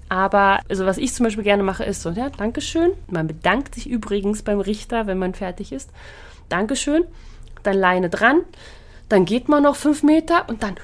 Aber 0.09 0.59
also 0.67 0.85
was 0.85 0.97
ich 0.97 1.13
zum 1.13 1.25
Beispiel 1.25 1.43
gerne 1.43 1.63
mache, 1.63 1.83
ist 1.83 2.01
so, 2.01 2.09
ja, 2.09 2.29
Dankeschön. 2.29 2.91
Man 3.07 3.27
bedankt 3.27 3.75
sich 3.75 3.87
übrigens 3.87 4.41
beim 4.41 4.59
Richter, 4.59 5.07
wenn 5.07 5.19
man 5.19 5.35
fertig 5.35 5.71
ist. 5.71 5.91
Dankeschön. 6.49 7.03
Dann 7.63 7.77
Leine 7.77 8.09
dran 8.09 8.41
dann 9.09 9.25
geht 9.25 9.49
man 9.49 9.63
noch 9.63 9.75
fünf 9.75 10.03
Meter 10.03 10.47
und 10.47 10.63
dann 10.63 10.75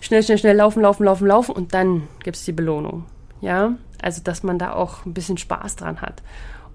schnell, 0.00 0.22
schnell, 0.22 0.38
schnell 0.38 0.56
laufen, 0.56 0.82
laufen, 0.82 1.04
laufen, 1.04 1.26
laufen 1.26 1.52
und 1.52 1.74
dann 1.74 2.06
gibt 2.22 2.36
es 2.36 2.44
die 2.44 2.52
Belohnung. 2.52 3.06
Ja, 3.40 3.74
also 4.00 4.22
dass 4.22 4.42
man 4.42 4.58
da 4.58 4.72
auch 4.72 5.04
ein 5.04 5.14
bisschen 5.14 5.38
Spaß 5.38 5.76
dran 5.76 6.00
hat. 6.00 6.22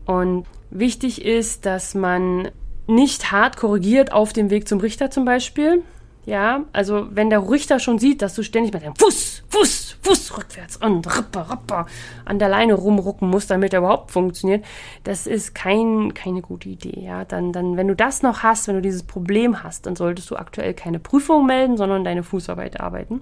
Und 0.05 0.45
wichtig 0.71 1.23
ist, 1.23 1.65
dass 1.65 1.93
man 1.93 2.49
nicht 2.87 3.31
hart 3.31 3.57
korrigiert 3.57 4.11
auf 4.11 4.33
dem 4.33 4.49
Weg 4.49 4.67
zum 4.67 4.79
Richter 4.79 5.11
zum 5.11 5.23
Beispiel. 5.23 5.83
Ja, 6.25 6.65
also 6.73 7.07
wenn 7.11 7.29
der 7.29 7.49
Richter 7.49 7.79
schon 7.79 7.97
sieht, 7.97 8.21
dass 8.21 8.35
du 8.35 8.43
ständig 8.43 8.73
mit 8.73 8.83
deinem 8.83 8.95
Fuß, 8.95 9.43
Fuß, 9.49 9.97
Fuß 10.01 10.37
rückwärts 10.37 10.77
und 10.77 11.07
rapper, 11.07 11.49
rapper 11.49 11.85
an 12.25 12.39
der 12.39 12.49
Leine 12.49 12.73
rumrucken 12.73 13.29
musst, 13.29 13.49
damit 13.49 13.73
er 13.73 13.79
überhaupt 13.79 14.11
funktioniert, 14.11 14.63
das 15.05 15.27
ist 15.27 15.55
kein, 15.55 16.13
keine 16.13 16.41
gute 16.41 16.69
Idee. 16.69 16.99
Ja, 17.01 17.25
dann, 17.25 17.51
dann, 17.51 17.77
wenn 17.77 17.87
du 17.87 17.95
das 17.95 18.21
noch 18.21 18.43
hast, 18.43 18.67
wenn 18.67 18.75
du 18.75 18.81
dieses 18.81 19.03
Problem 19.03 19.63
hast, 19.63 19.85
dann 19.85 19.95
solltest 19.95 20.29
du 20.29 20.35
aktuell 20.35 20.73
keine 20.73 20.99
Prüfung 20.99 21.45
melden, 21.45 21.77
sondern 21.77 22.03
deine 22.03 22.23
Fußarbeit 22.23 22.79
arbeiten. 22.79 23.21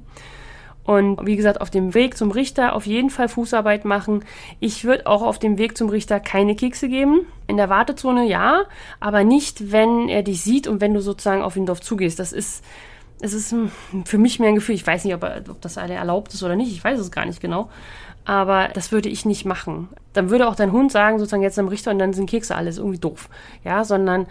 Und 0.87 1.25
wie 1.25 1.35
gesagt, 1.35 1.59
auf 1.59 1.69
dem 1.69 1.93
Weg 1.93 2.15
zum 2.15 2.31
Richter 2.31 2.73
auf 2.73 2.85
jeden 2.85 3.09
Fall 3.09 3.27
Fußarbeit 3.27 3.83
machen. 3.83 4.23
Ich 4.61 4.85
würde 4.85 5.05
auch 5.05 5.21
auf 5.21 5.37
dem 5.37 5.57
Weg 5.57 5.77
zum 5.77 5.89
Richter 5.89 6.21
keine 6.21 6.55
Kekse 6.55 6.87
geben. 6.87 7.25
In 7.45 7.57
der 7.57 7.69
Wartezone 7.69 8.25
ja, 8.25 8.63
aber 9.01 9.25
nicht, 9.25 9.73
wenn 9.73 10.07
er 10.07 10.23
dich 10.23 10.41
sieht 10.41 10.65
und 10.65 10.79
wenn 10.79 10.93
du 10.93 11.01
sozusagen 11.01 11.43
auf 11.43 11.57
ihn 11.57 11.65
drauf 11.65 11.81
zugehst. 11.81 12.19
Das 12.19 12.31
ist, 12.31 12.63
es 13.19 13.33
ist 13.33 13.53
für 14.05 14.17
mich 14.17 14.39
mehr 14.39 14.47
ein 14.47 14.55
Gefühl, 14.55 14.75
ich 14.75 14.87
weiß 14.87 15.03
nicht, 15.03 15.13
ob, 15.13 15.23
ob 15.23 15.59
das 15.59 15.77
alle 15.77 15.93
erlaubt 15.93 16.33
ist 16.33 16.41
oder 16.41 16.55
nicht, 16.55 16.71
ich 16.71 16.81
weiß 16.81 16.97
es 16.99 17.11
gar 17.11 17.25
nicht 17.25 17.41
genau. 17.41 17.69
Aber 18.23 18.69
das 18.73 18.93
würde 18.93 19.09
ich 19.09 19.25
nicht 19.25 19.43
machen. 19.43 19.89
Dann 20.13 20.29
würde 20.29 20.47
auch 20.47 20.55
dein 20.55 20.71
Hund 20.71 20.93
sagen, 20.93 21.19
sozusagen 21.19 21.43
jetzt 21.43 21.59
am 21.59 21.67
Richter 21.67 21.91
und 21.91 21.99
dann 21.99 22.13
sind 22.13 22.29
Kekse 22.29 22.55
alles 22.55 22.77
irgendwie 22.77 22.99
doof. 22.99 23.27
Ja, 23.65 23.83
sondern 23.83 24.25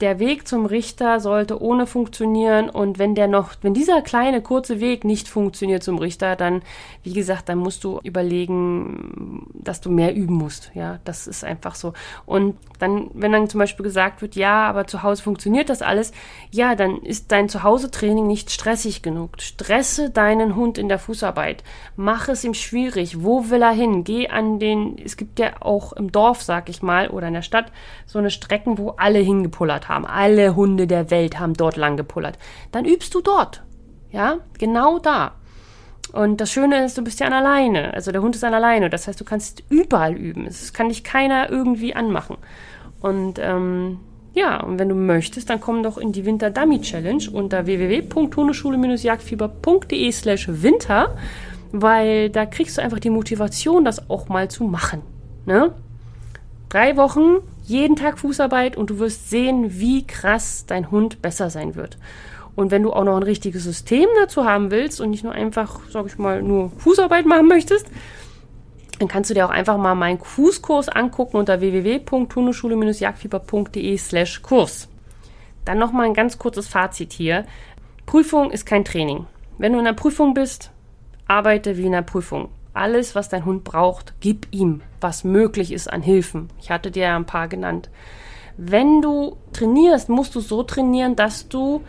der 0.00 0.18
Weg 0.18 0.46
zum 0.46 0.66
Richter 0.66 1.20
sollte 1.20 1.60
ohne 1.60 1.86
funktionieren 1.86 2.70
und 2.70 2.98
wenn 2.98 3.14
der 3.14 3.26
noch, 3.26 3.52
wenn 3.62 3.74
dieser 3.74 4.02
kleine 4.02 4.42
kurze 4.42 4.80
Weg 4.80 5.04
nicht 5.04 5.28
funktioniert 5.28 5.82
zum 5.82 5.98
Richter, 5.98 6.36
dann, 6.36 6.62
wie 7.02 7.12
gesagt, 7.12 7.48
dann 7.48 7.58
musst 7.58 7.82
du 7.84 7.98
überlegen, 8.02 9.46
dass 9.54 9.80
du 9.80 9.90
mehr 9.90 10.14
üben 10.14 10.34
musst. 10.34 10.70
Ja, 10.74 11.00
das 11.04 11.26
ist 11.26 11.44
einfach 11.44 11.74
so. 11.74 11.94
Und 12.26 12.56
dann, 12.78 13.10
wenn 13.14 13.32
dann 13.32 13.48
zum 13.48 13.58
Beispiel 13.58 13.84
gesagt 13.84 14.22
wird, 14.22 14.36
ja, 14.36 14.68
aber 14.68 14.86
zu 14.86 15.02
Hause 15.02 15.22
funktioniert 15.22 15.68
das 15.68 15.82
alles, 15.82 16.12
ja, 16.50 16.74
dann 16.74 16.98
ist 16.98 17.32
dein 17.32 17.48
Zuhause-Training 17.48 18.26
nicht 18.26 18.50
stressig 18.50 19.02
genug. 19.02 19.40
Stresse 19.40 20.10
deinen 20.10 20.54
Hund 20.54 20.78
in 20.78 20.88
der 20.88 20.98
Fußarbeit. 20.98 21.64
Mach 21.96 22.28
es 22.28 22.44
ihm 22.44 22.54
schwierig. 22.54 23.24
Wo 23.24 23.50
will 23.50 23.62
er 23.62 23.72
hin? 23.72 24.04
Geh 24.04 24.28
an 24.28 24.58
den, 24.58 24.96
es 24.98 25.16
gibt 25.16 25.38
ja 25.38 25.60
auch 25.60 25.92
im 25.92 26.12
Dorf, 26.12 26.42
sag 26.42 26.68
ich 26.68 26.82
mal, 26.82 27.08
oder 27.08 27.28
in 27.28 27.34
der 27.34 27.42
Stadt 27.42 27.72
so 28.06 28.18
eine 28.18 28.30
Strecken, 28.30 28.78
wo 28.78 28.90
alle 28.90 29.18
hingepullert 29.18 29.87
haben. 29.88 30.06
Alle 30.06 30.56
Hunde 30.56 30.86
der 30.86 31.10
Welt 31.10 31.38
haben 31.38 31.54
dort 31.54 31.76
lang 31.76 31.96
gepullert. 31.96 32.38
Dann 32.72 32.84
übst 32.84 33.14
du 33.14 33.20
dort. 33.20 33.62
Ja, 34.10 34.38
genau 34.58 34.98
da. 34.98 35.32
Und 36.12 36.40
das 36.40 36.50
Schöne 36.50 36.84
ist, 36.84 36.96
du 36.96 37.02
bist 37.02 37.20
ja 37.20 37.26
an 37.26 37.34
alleine. 37.34 37.92
Also 37.94 38.12
der 38.12 38.22
Hund 38.22 38.34
ist 38.34 38.44
an 38.44 38.54
alleine. 38.54 38.88
Das 38.88 39.06
heißt, 39.06 39.20
du 39.20 39.24
kannst 39.24 39.62
überall 39.68 40.14
üben. 40.14 40.46
Es 40.46 40.72
kann 40.72 40.88
dich 40.88 41.04
keiner 41.04 41.50
irgendwie 41.50 41.94
anmachen. 41.94 42.38
Und 43.00 43.38
ähm, 43.38 43.98
ja, 44.32 44.62
und 44.62 44.78
wenn 44.78 44.88
du 44.88 44.94
möchtest, 44.94 45.50
dann 45.50 45.60
komm 45.60 45.82
doch 45.82 45.98
in 45.98 46.12
die 46.12 46.24
Winter 46.24 46.50
Dummy 46.50 46.80
Challenge 46.80 47.24
unter 47.32 47.66
www.hundeschule-jagdfieber.de 47.66 50.12
slash 50.12 50.48
winter, 50.48 51.14
weil 51.72 52.30
da 52.30 52.46
kriegst 52.46 52.78
du 52.78 52.82
einfach 52.82 53.00
die 53.00 53.10
Motivation, 53.10 53.84
das 53.84 54.08
auch 54.08 54.28
mal 54.28 54.48
zu 54.48 54.64
machen. 54.64 55.02
Ne? 55.44 55.74
Drei 56.68 56.96
Wochen 56.96 57.38
jeden 57.68 57.96
Tag 57.96 58.18
Fußarbeit 58.18 58.76
und 58.76 58.90
du 58.90 58.98
wirst 58.98 59.28
sehen, 59.28 59.78
wie 59.78 60.06
krass 60.06 60.64
dein 60.66 60.90
Hund 60.90 61.20
besser 61.20 61.50
sein 61.50 61.74
wird. 61.74 61.98
Und 62.56 62.70
wenn 62.70 62.82
du 62.82 62.92
auch 62.92 63.04
noch 63.04 63.16
ein 63.16 63.22
richtiges 63.22 63.64
System 63.64 64.08
dazu 64.18 64.46
haben 64.46 64.70
willst 64.70 64.98
und 65.00 65.10
nicht 65.10 65.22
nur 65.22 65.34
einfach, 65.34 65.80
sag 65.90 66.06
ich 66.06 66.16
mal, 66.18 66.42
nur 66.42 66.70
Fußarbeit 66.70 67.26
machen 67.26 67.46
möchtest, 67.46 67.86
dann 68.98 69.08
kannst 69.08 69.28
du 69.30 69.34
dir 69.34 69.46
auch 69.46 69.50
einfach 69.50 69.76
mal 69.76 69.94
meinen 69.94 70.18
Fußkurs 70.18 70.88
angucken 70.88 71.36
unter 71.36 71.60
www.hundeschule-jagdfieber.de 71.60 73.98
slash 73.98 74.42
Kurs. 74.42 74.88
Dann 75.64 75.78
nochmal 75.78 76.06
ein 76.06 76.14
ganz 76.14 76.38
kurzes 76.38 76.66
Fazit 76.68 77.12
hier. 77.12 77.44
Prüfung 78.06 78.50
ist 78.50 78.66
kein 78.66 78.84
Training. 78.84 79.26
Wenn 79.58 79.74
du 79.74 79.78
in 79.78 79.84
der 79.84 79.92
Prüfung 79.92 80.34
bist, 80.34 80.72
arbeite 81.28 81.76
wie 81.76 81.86
in 81.86 81.92
der 81.92 82.02
Prüfung 82.02 82.48
alles, 82.78 83.14
was 83.14 83.28
dein 83.28 83.44
Hund 83.44 83.64
braucht, 83.64 84.14
gib 84.20 84.46
ihm, 84.50 84.80
was 85.00 85.24
möglich 85.24 85.72
ist 85.72 85.92
an 85.92 86.02
Hilfen. 86.02 86.48
Ich 86.60 86.70
hatte 86.70 86.90
dir 86.90 87.04
ja 87.04 87.16
ein 87.16 87.26
paar 87.26 87.48
genannt. 87.48 87.90
Wenn 88.56 89.02
du 89.02 89.36
trainierst, 89.52 90.08
musst 90.08 90.34
du 90.34 90.40
so 90.40 90.62
trainieren, 90.62 91.14
dass 91.14 91.48
du 91.48 91.82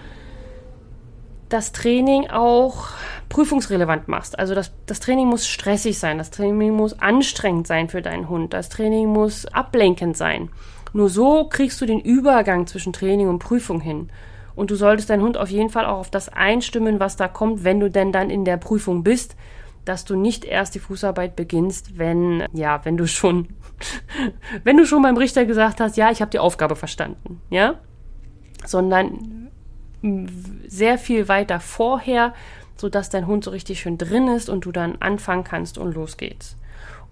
das 1.50 1.72
Training 1.72 2.30
auch 2.30 2.90
prüfungsrelevant 3.28 4.08
machst. 4.08 4.38
Also 4.38 4.54
das, 4.54 4.72
das 4.86 5.00
Training 5.00 5.28
muss 5.28 5.48
stressig 5.48 5.98
sein, 5.98 6.20
das 6.20 6.30
Training 6.30 6.76
muss 6.76 7.00
anstrengend 7.00 7.68
sein 7.68 7.90
für 7.90 8.02
deinen 8.02 8.30
Hund, 8.30 8.54
das 8.54 8.70
Training 8.70 9.08
muss 9.08 9.46
ablenkend 9.48 10.16
sein. 10.16 10.50
Nur 10.94 11.10
so 11.10 11.46
kriegst 11.46 11.82
du 11.82 11.86
den 11.86 12.00
Übergang 12.00 12.68
zwischen 12.68 12.94
Training 12.94 13.30
und 13.30 13.40
Prüfung 13.40 13.82
hin. 13.82 14.10
Und 14.56 14.72
du 14.72 14.76
solltest 14.76 15.10
deinen 15.10 15.24
Hund 15.24 15.38
auf 15.38 15.50
jeden 15.50 15.70
Fall 15.70 15.86
auch 15.86 16.00
auf 16.00 16.10
das 16.12 16.30
einstimmen, 16.30 17.00
was 17.00 17.16
da 17.16 17.28
kommt, 17.28 17.64
wenn 17.64 17.80
du 17.80 17.90
denn 17.90 18.12
dann 18.12 18.30
in 18.30 18.46
der 18.46 18.58
Prüfung 18.58 19.04
bist, 19.04 19.36
dass 19.86 20.06
du 20.06 20.16
nicht 20.16 20.46
erst 20.46 20.76
die 20.76 20.80
Fußarbeit 20.80 21.36
beginnst, 21.36 21.98
wenn, 21.98 22.46
ja, 22.54 22.84
wenn 22.84 22.98
du 22.98 23.08
schon, 23.08 23.50
wenn 24.64 24.78
du 24.78 24.86
schon 24.86 25.02
beim 25.02 25.18
Richter 25.18 25.46
gesagt 25.46 25.80
hast, 25.80 25.98
ja, 25.98 26.12
ich 26.12 26.22
habe 26.22 26.32
die 26.32 26.40
Aufgabe 26.40 26.76
verstanden, 26.76 27.42
ja, 27.50 27.76
sondern 28.66 29.50
sehr 30.68 30.98
viel 30.98 31.28
weiter 31.28 31.60
vorher, 31.60 32.34
sodass 32.78 33.10
dein 33.10 33.28
Hund 33.28 33.44
so 33.44 33.52
richtig 33.52 33.82
schön 33.82 33.98
drin 33.98 34.28
ist 34.28 34.50
und 34.50 34.66
du 34.66 34.72
dann 34.72 34.98
anfangen 35.02 35.44
kannst 35.44 35.78
und 35.78 35.94
los 35.94 36.18
geht's. 36.18 36.56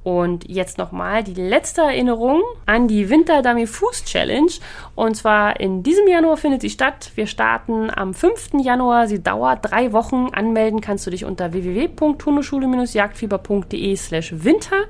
Und 0.07 0.47
jetzt 0.47 0.77
nochmal 0.77 1.21
die 1.21 1.33
letzte 1.33 1.81
Erinnerung 1.81 2.41
an 2.65 2.87
die 2.87 3.09
Winter 3.09 3.41
Dummy 3.41 3.67
Fuß 3.67 4.05
Challenge. 4.05 4.53
Und 4.95 5.17
zwar 5.17 5.59
in 5.59 5.83
diesem 5.83 6.07
Januar 6.07 6.37
findet 6.37 6.61
sie 6.61 6.69
statt. 6.69 7.11
Wir 7.15 7.27
starten 7.27 7.91
am 7.93 8.13
5. 8.13 8.51
Januar. 8.61 9.09
Sie 9.09 9.21
dauert 9.21 9.69
drei 9.69 9.91
Wochen. 9.91 10.29
Anmelden 10.31 10.79
kannst 10.79 11.05
du 11.05 11.11
dich 11.11 11.25
unter 11.25 11.51
www.hundeschule-jagdfieber.de 11.51 13.95
slash 13.97 14.33
winter. 14.45 14.85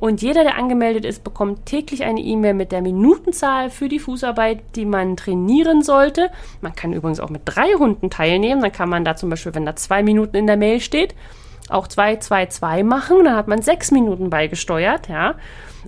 Und 0.00 0.20
jeder, 0.20 0.44
der 0.44 0.58
angemeldet 0.58 1.06
ist, 1.06 1.24
bekommt 1.24 1.64
täglich 1.64 2.04
eine 2.04 2.20
E-Mail 2.20 2.52
mit 2.52 2.70
der 2.70 2.82
Minutenzahl 2.82 3.70
für 3.70 3.88
die 3.88 3.98
Fußarbeit, 3.98 4.76
die 4.76 4.84
man 4.84 5.16
trainieren 5.16 5.80
sollte. 5.80 6.28
Man 6.60 6.74
kann 6.74 6.92
übrigens 6.92 7.20
auch 7.20 7.30
mit 7.30 7.40
drei 7.46 7.72
Hunden 7.72 8.10
teilnehmen. 8.10 8.60
Dann 8.60 8.72
kann 8.72 8.90
man 8.90 9.06
da 9.06 9.16
zum 9.16 9.30
Beispiel, 9.30 9.54
wenn 9.54 9.64
da 9.64 9.76
zwei 9.76 10.02
Minuten 10.02 10.36
in 10.36 10.46
der 10.46 10.58
Mail 10.58 10.80
steht, 10.80 11.14
auch 11.70 11.88
2, 11.88 12.16
2, 12.16 12.46
2 12.46 12.82
machen. 12.82 13.24
Dann 13.24 13.36
hat 13.36 13.48
man 13.48 13.62
sechs 13.62 13.90
Minuten 13.90 14.30
beigesteuert, 14.30 15.08
ja. 15.08 15.34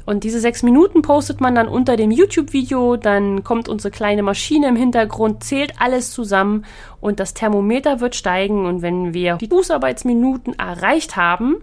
Und 0.06 0.24
diese 0.24 0.40
sechs 0.40 0.62
Minuten 0.62 1.02
postet 1.02 1.40
man 1.40 1.54
dann 1.54 1.68
unter 1.68 1.96
dem 1.96 2.10
YouTube-Video. 2.10 2.96
Dann 2.96 3.44
kommt 3.44 3.68
unsere 3.68 3.90
kleine 3.90 4.22
Maschine 4.22 4.68
im 4.68 4.76
Hintergrund, 4.76 5.44
zählt 5.44 5.74
alles 5.78 6.12
zusammen 6.12 6.64
und 7.00 7.20
das 7.20 7.34
Thermometer 7.34 8.00
wird 8.00 8.14
steigen. 8.14 8.66
Und 8.66 8.82
wenn 8.82 9.14
wir 9.14 9.36
die 9.36 9.48
Fußarbeitsminuten 9.48 10.58
erreicht 10.58 11.16
haben, 11.16 11.56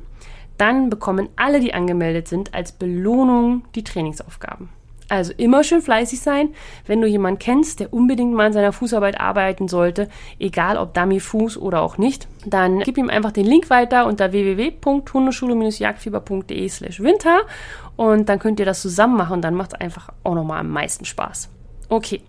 dann 0.58 0.90
bekommen 0.90 1.30
alle, 1.36 1.60
die 1.60 1.74
angemeldet 1.74 2.28
sind, 2.28 2.54
als 2.54 2.72
Belohnung 2.72 3.64
die 3.76 3.84
Trainingsaufgaben. 3.84 4.70
Also 5.10 5.32
immer 5.38 5.64
schön 5.64 5.82
fleißig 5.82 6.20
sein. 6.20 6.50
Wenn 6.86 7.00
du 7.00 7.08
jemanden 7.08 7.40
kennst, 7.40 7.80
der 7.80 7.94
unbedingt 7.94 8.34
mal 8.34 8.48
an 8.48 8.54
seiner 8.54 8.74
Fußarbeit 8.74 9.18
arbeiten 9.20 9.70
sollte, 9.70 10.10
egal 10.38 10.78
ob 10.78 10.94
Dummy-Fuß 10.94 11.58
oder 11.58 11.82
auch 11.82 11.98
nicht, 11.98 12.28
dann 12.46 12.80
gib 12.80 12.98
ihm 12.98 13.10
einfach 13.10 13.32
den 13.32 13.46
Link 13.46 13.70
weiter 13.70 14.06
unter 14.06 14.34
www.hundeschule-jagdfieber.de 14.34 16.70
slash 16.70 17.00
winter 17.00 17.40
und 17.96 18.28
dann 18.28 18.40
könnt 18.40 18.60
ihr 18.60 18.66
das 18.66 18.82
zusammen 18.82 19.16
machen. 19.16 19.42
Dann 19.42 19.56
macht 19.56 19.72
es 19.74 19.80
einfach 19.80 20.10
auch 20.24 20.36
nochmal 20.36 20.60
am 20.60 20.70
meisten 20.70 21.06
Spaß. 21.06 21.48
Okay. 21.88 22.22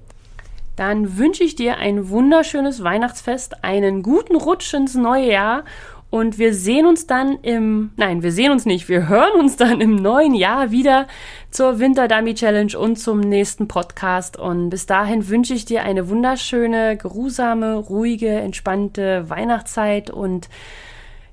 Dann 0.76 1.18
wünsche 1.18 1.42
ich 1.42 1.56
dir 1.56 1.78
ein 1.78 2.08
wunderschönes 2.08 2.84
Weihnachtsfest, 2.84 3.64
einen 3.64 4.04
guten 4.04 4.36
Rutsch 4.36 4.72
ins 4.74 4.94
neue 4.94 5.32
Jahr 5.32 5.64
und 6.10 6.38
wir 6.38 6.54
sehen 6.54 6.86
uns 6.86 7.06
dann 7.06 7.38
im, 7.42 7.90
nein, 7.96 8.22
wir 8.22 8.32
sehen 8.32 8.50
uns 8.50 8.64
nicht, 8.64 8.88
wir 8.88 9.08
hören 9.08 9.38
uns 9.38 9.56
dann 9.56 9.80
im 9.80 9.94
neuen 9.96 10.34
Jahr 10.34 10.70
wieder 10.70 11.06
zur 11.50 11.78
Winter 11.78 12.08
Dummy 12.08 12.34
Challenge 12.34 12.78
und 12.78 12.96
zum 12.96 13.20
nächsten 13.20 13.68
Podcast. 13.68 14.38
Und 14.38 14.70
bis 14.70 14.86
dahin 14.86 15.28
wünsche 15.28 15.52
ich 15.52 15.66
dir 15.66 15.82
eine 15.82 16.08
wunderschöne, 16.08 16.96
geruhsame, 16.96 17.74
ruhige, 17.74 18.30
entspannte 18.30 19.28
Weihnachtszeit 19.28 20.10
und 20.10 20.48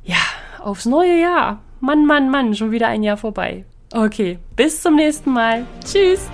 ja, 0.04 0.18
aufs 0.62 0.86
neue 0.86 1.20
Jahr. 1.20 1.62
Mann, 1.80 2.06
Mann, 2.06 2.30
Mann, 2.30 2.54
schon 2.54 2.72
wieder 2.72 2.88
ein 2.88 3.04
Jahr 3.04 3.18
vorbei. 3.18 3.66
Okay, 3.94 4.40
bis 4.56 4.82
zum 4.82 4.96
nächsten 4.96 5.32
Mal. 5.32 5.66
Tschüss. 5.86 6.30